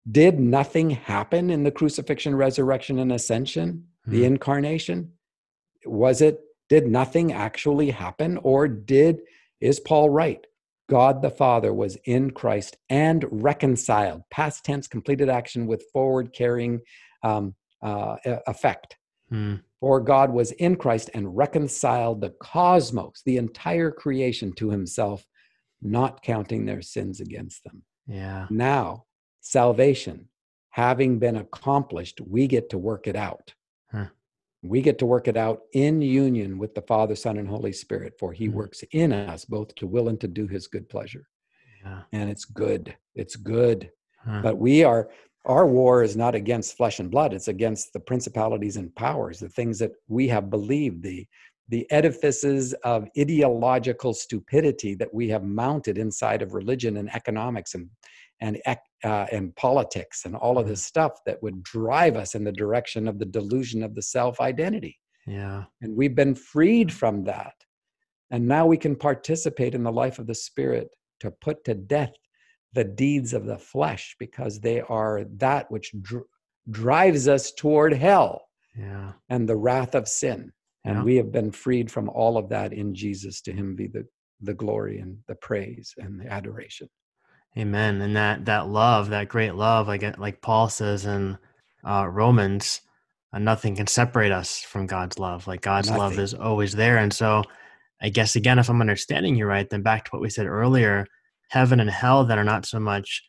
[0.10, 4.26] did nothing happen in the crucifixion, resurrection, and ascension, the Mhm.
[4.26, 5.14] incarnation?
[5.86, 6.40] Was it,
[6.70, 8.38] did nothing actually happen?
[8.38, 9.22] Or did,
[9.60, 10.46] is Paul right?
[10.90, 16.82] God the Father was in Christ and reconciled, past tense, completed action with forward carrying
[17.24, 18.98] um, uh, effect.
[19.30, 19.56] Hmm.
[19.80, 25.26] For God was in Christ and reconciled the cosmos, the entire creation to himself,
[25.82, 27.84] not counting their sins against them.
[28.06, 28.48] Yeah.
[28.50, 29.06] Now,
[29.42, 30.28] salvation
[30.70, 33.54] having been accomplished, we get to work it out.
[33.92, 34.06] Huh.
[34.64, 38.14] We get to work it out in union with the Father, Son, and Holy Spirit,
[38.18, 38.54] for he Mhm.
[38.54, 41.28] works in us both to will and to do his good pleasure.
[41.84, 42.04] Yeah.
[42.14, 42.96] And it's good.
[43.16, 43.92] It's good.
[44.20, 44.42] Huh.
[44.44, 45.10] But we are,
[45.46, 49.50] our war is not against flesh and blood, it's against the principalities and powers, the
[49.50, 51.28] things that we have believed, the
[51.70, 57.90] the edifices of ideological stupidity that we have mounted inside of religion and economics and
[58.42, 62.52] and uh, and politics and all of this stuff that would drive us in the
[62.52, 65.64] direction of the delusion of the self identity yeah.
[65.82, 67.54] and we've been freed from that
[68.32, 70.90] and now we can participate in the life of the spirit
[71.20, 72.14] to put to death
[72.74, 76.24] the deeds of the flesh because they are that which dr-
[76.70, 79.14] drives us toward hell Yeah.
[79.30, 80.52] and the wrath of sin
[80.86, 81.04] and Yeah.
[81.04, 84.06] we have been freed from all of that in jesus to him be the
[84.44, 86.90] the glory and the praise and the adoration
[87.58, 88.02] Amen.
[88.02, 91.38] And that that love, that great love, like it- like Paul says in
[91.84, 92.82] uh, Romans,
[93.34, 95.48] uh, nothing can separate us from God's love.
[95.48, 96.98] Like God's love is always there.
[96.98, 97.44] And so,
[98.02, 101.06] I guess again, if I'm understanding you right, then back to what we said earlier,
[101.50, 103.24] heaven and hell that are not so much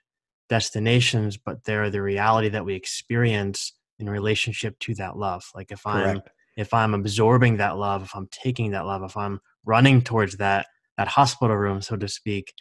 [0.48, 5.44] destinations, but they're the reality that we experience in relationship to that love.
[5.54, 9.16] Like if I'm correct if I'm absorbing that love, if I'm taking that love, if
[9.16, 10.66] I'm running towards that
[10.98, 12.52] that hospital room, so to speak,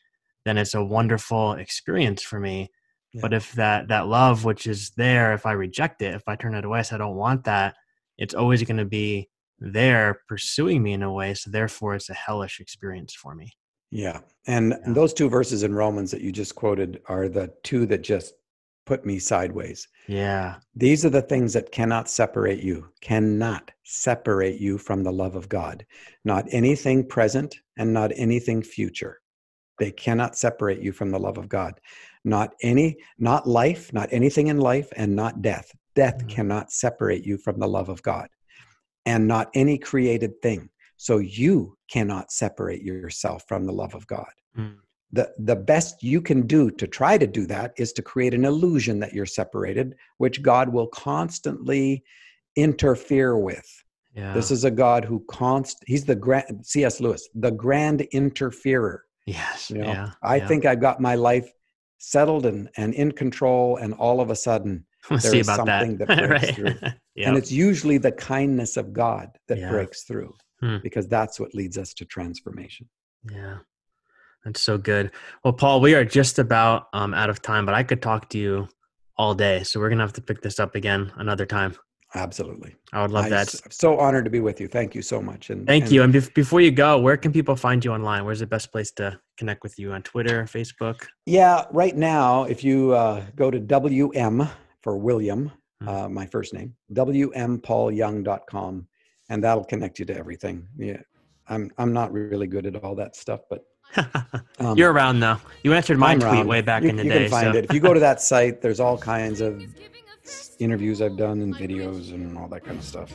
[0.46, 2.70] then it's a wonderful experience for me.
[3.14, 3.22] Yeah.
[3.22, 6.56] But if that that love which is there, if I reject it, if I turn
[6.56, 7.76] it away, say I don't want that,
[8.18, 9.30] it's always going to be
[9.60, 11.34] there pursuing me in a way.
[11.34, 13.52] So therefore, it's a hellish experience for me.
[13.92, 14.22] Yeah.
[14.48, 14.94] And Yeah.
[14.94, 18.34] those two verses in Romans that you just quoted are the two that just
[18.86, 19.88] put me sideways.
[20.08, 25.36] Yeah, These are the things that cannot separate you, cannot separate you from the love
[25.36, 25.86] of God.
[26.26, 29.21] Not anything present and not anything future.
[29.82, 31.74] They cannot separate you from the love of God.
[32.24, 35.72] Not any, not life, not anything in life, and not death.
[35.96, 36.30] Death Mhm.
[36.30, 38.30] cannot separate you from the love of God,
[39.08, 40.70] and not any created thing.
[40.98, 44.76] So you cannot separate yourself from the love of God Mm.
[45.12, 48.46] the the best you can do to try to do that is to create an
[48.46, 52.04] illusion that you're separated which god will constantly
[52.56, 53.70] interfere with
[54.14, 54.34] yeah.
[54.34, 59.70] this is a god who const he's the grand cs lewis the grand interferer yes.
[59.70, 60.12] you know yeah.
[60.24, 60.48] i yeah.
[60.48, 61.52] think i've got my life
[61.98, 65.68] settled and, and in control and all of a sudden We'll there see is about
[65.68, 66.08] something that.
[66.08, 66.76] that breaks through.
[67.16, 67.28] yeah.
[67.28, 69.70] and it's usually the kindness of god that Yeah.
[69.70, 70.78] breaks through Hmm.
[70.84, 72.88] because that's what leads us to transformation
[73.32, 73.58] Yeah,
[74.46, 75.12] that's so good.
[75.44, 78.38] Well, Paul, we are just about um, out of time, but I could talk to
[78.38, 78.68] you
[79.18, 79.64] all day.
[79.64, 81.76] So we're gonna have to pick this up again another time.
[82.16, 83.50] Absolutely I would love I that.
[83.72, 86.04] so honored to be with you thank you so much and Thank and you.
[86.04, 88.26] And bef- before you go, where can people find you online?
[88.26, 91.06] Where's the best place to connect with you on Twitter, Facebook?
[91.26, 94.48] Yeah, right now, if you uh, go to WM
[94.82, 95.52] for William,
[95.84, 95.88] Mhm.
[95.88, 98.88] uh, my first name, wmpaulyoung.com,
[99.30, 100.68] and that'll connect you to everything.
[100.78, 100.98] Yeah,
[101.48, 103.64] I'm I'm not really good at all that stuff, but
[104.60, 105.38] um, You're around though.
[105.64, 106.48] You answered my I'm tweet around.
[106.48, 107.20] way back you, in the you day.
[107.24, 107.58] can find so.
[107.58, 108.62] it if you go to that site.
[108.62, 109.62] There's all kinds of
[110.60, 113.12] interviews I've done and videos and all that kind of stuff.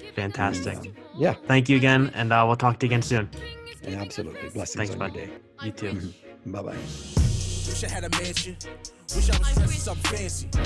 [0.00, 0.76] And, Fantastic.
[0.78, 3.30] um, yeah, Thank you again, and uh, we'll talk to you again soon.
[3.86, 4.48] absolutely.
[4.50, 5.14] Blessings Thanks, on bud.
[5.14, 5.32] your day.
[5.64, 6.12] You too.
[6.46, 6.76] Bye bye.
[6.76, 8.56] Wish I had a mansion.
[9.14, 10.48] Wish I was dressed in something fancy.
[10.54, 10.64] Uh,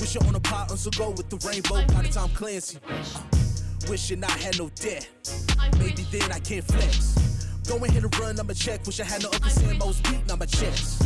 [0.00, 2.78] wish I own a pot on go with the rainbow by the Tom Clancy.
[2.88, 3.04] Uh,
[3.88, 5.08] wishing I had no debt.
[5.78, 7.14] Maybe then I can't flex.
[7.68, 8.84] Going here to run, I'ma check.
[8.86, 11.02] Wish I had no Uncle Sam most beating on my chest.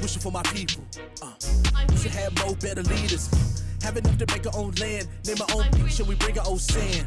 [0.00, 0.84] Wishing for my people.
[1.22, 1.32] Uh,
[1.90, 3.64] wish I had more better leaders.
[3.82, 5.08] Have enough to make our own land.
[5.26, 7.06] Name our own beach and we bring our own sand.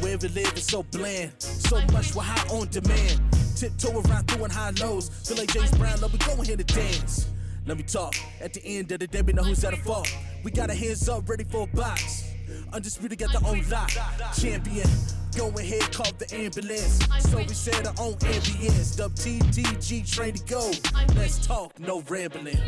[0.00, 1.32] Where we live is so bland.
[1.38, 3.20] So much we're high on demand.
[3.56, 5.08] Tiptoe around through high lows.
[5.26, 7.28] Feel like James Brown, love we going here to dance.
[7.66, 8.14] Let me talk.
[8.40, 10.08] At the end of the day, we know who's at a fault.
[10.42, 12.24] We got our hands up, ready for a box.
[12.72, 13.90] Undisputed got the own lot.
[14.38, 14.88] Champion.
[15.36, 16.98] Go ahead, call the ambulance.
[17.30, 18.96] So we said our own ambience.
[18.96, 20.70] Dub TTG, train to go.
[21.14, 22.58] Let's talk, no rambling.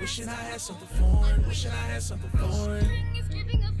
[0.00, 2.86] Wishing I had something foreign, wishing I had something foreign.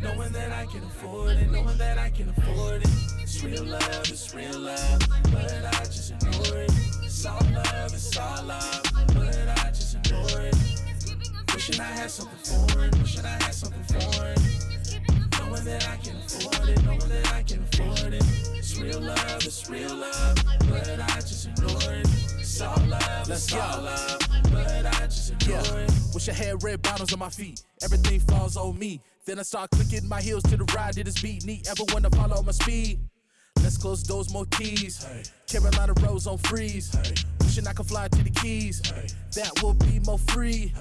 [0.00, 2.88] Knowing that I can afford it, knowing that I can afford it.
[3.20, 6.72] It's real love, it's real love, but I just ignore it.
[7.02, 10.56] It's all love, it's all love, but I just ignore it.
[11.54, 14.61] Wishing I had something foreign, wishing I had something foreign.
[15.52, 18.24] Knowing that I can afford it, knowing that I can afford it.
[18.56, 20.36] It's real love, it's real love,
[20.70, 22.08] but I just ignore it.
[22.40, 24.18] It's all love, it's all love,
[24.50, 25.92] but I just ignore it.
[26.14, 27.62] Wish I had red bottoms on my feet.
[27.82, 29.02] Everything falls on me.
[29.26, 31.44] Then I start clicking my heels to the ride to this beat.
[31.44, 33.00] Need ever wanna follow my speed?
[33.62, 35.04] Let's close those more keys.
[35.04, 35.22] Hey.
[35.46, 36.94] Carolina Rose on freeze.
[36.94, 37.12] Hey.
[37.40, 38.80] Wishing I could fly to the keys.
[38.88, 39.06] Hey.
[39.34, 40.72] That will be more free.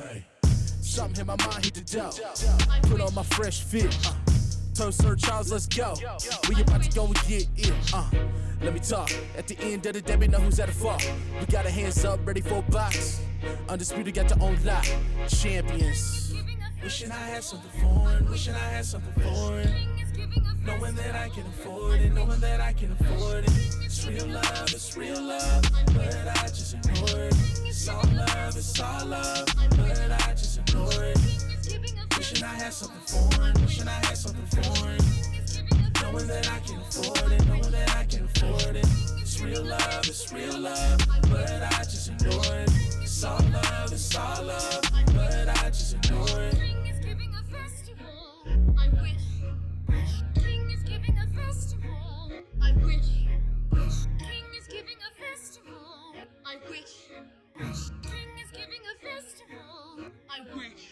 [0.80, 2.12] Something in my mind hit the dough.
[2.84, 3.94] Put on my fresh fit.
[4.08, 4.31] Uh.
[4.90, 5.94] Sir Charles, let's go.
[6.50, 7.74] We about to go and get it.
[7.94, 8.10] Uh.
[8.64, 9.12] Let me talk.
[9.38, 11.04] At the end of the day, we know who's at the fault.
[11.40, 13.22] We got our hands up, ready for a box.
[13.68, 14.88] Undisputed got their own lot.
[15.28, 16.34] Champions.
[16.84, 18.30] Wishing I had something foreign.
[18.30, 19.70] Wishing I had something foreign.
[20.64, 23.52] Knowing that I can afford it, knowing that I can afford it.
[23.84, 27.36] It's real love, it's real love, but I just ignore it.
[27.66, 31.41] It's all love, it's all love, but I just ignore it.
[32.42, 34.98] Wishing I had something foreign, wishing I had something foreign.
[36.02, 38.86] Knowing that I can afford it, knowing that I can afford it.
[39.22, 42.72] It's real love, it's real love, but I just ignore it.
[43.00, 44.82] It's all love, it's all love,
[45.14, 46.56] but I just ignore it.
[46.56, 47.00] I wish King is
[50.84, 51.94] giving a festival.
[52.60, 53.22] I wish
[58.52, 60.12] giving a festival.
[60.28, 60.91] I wish.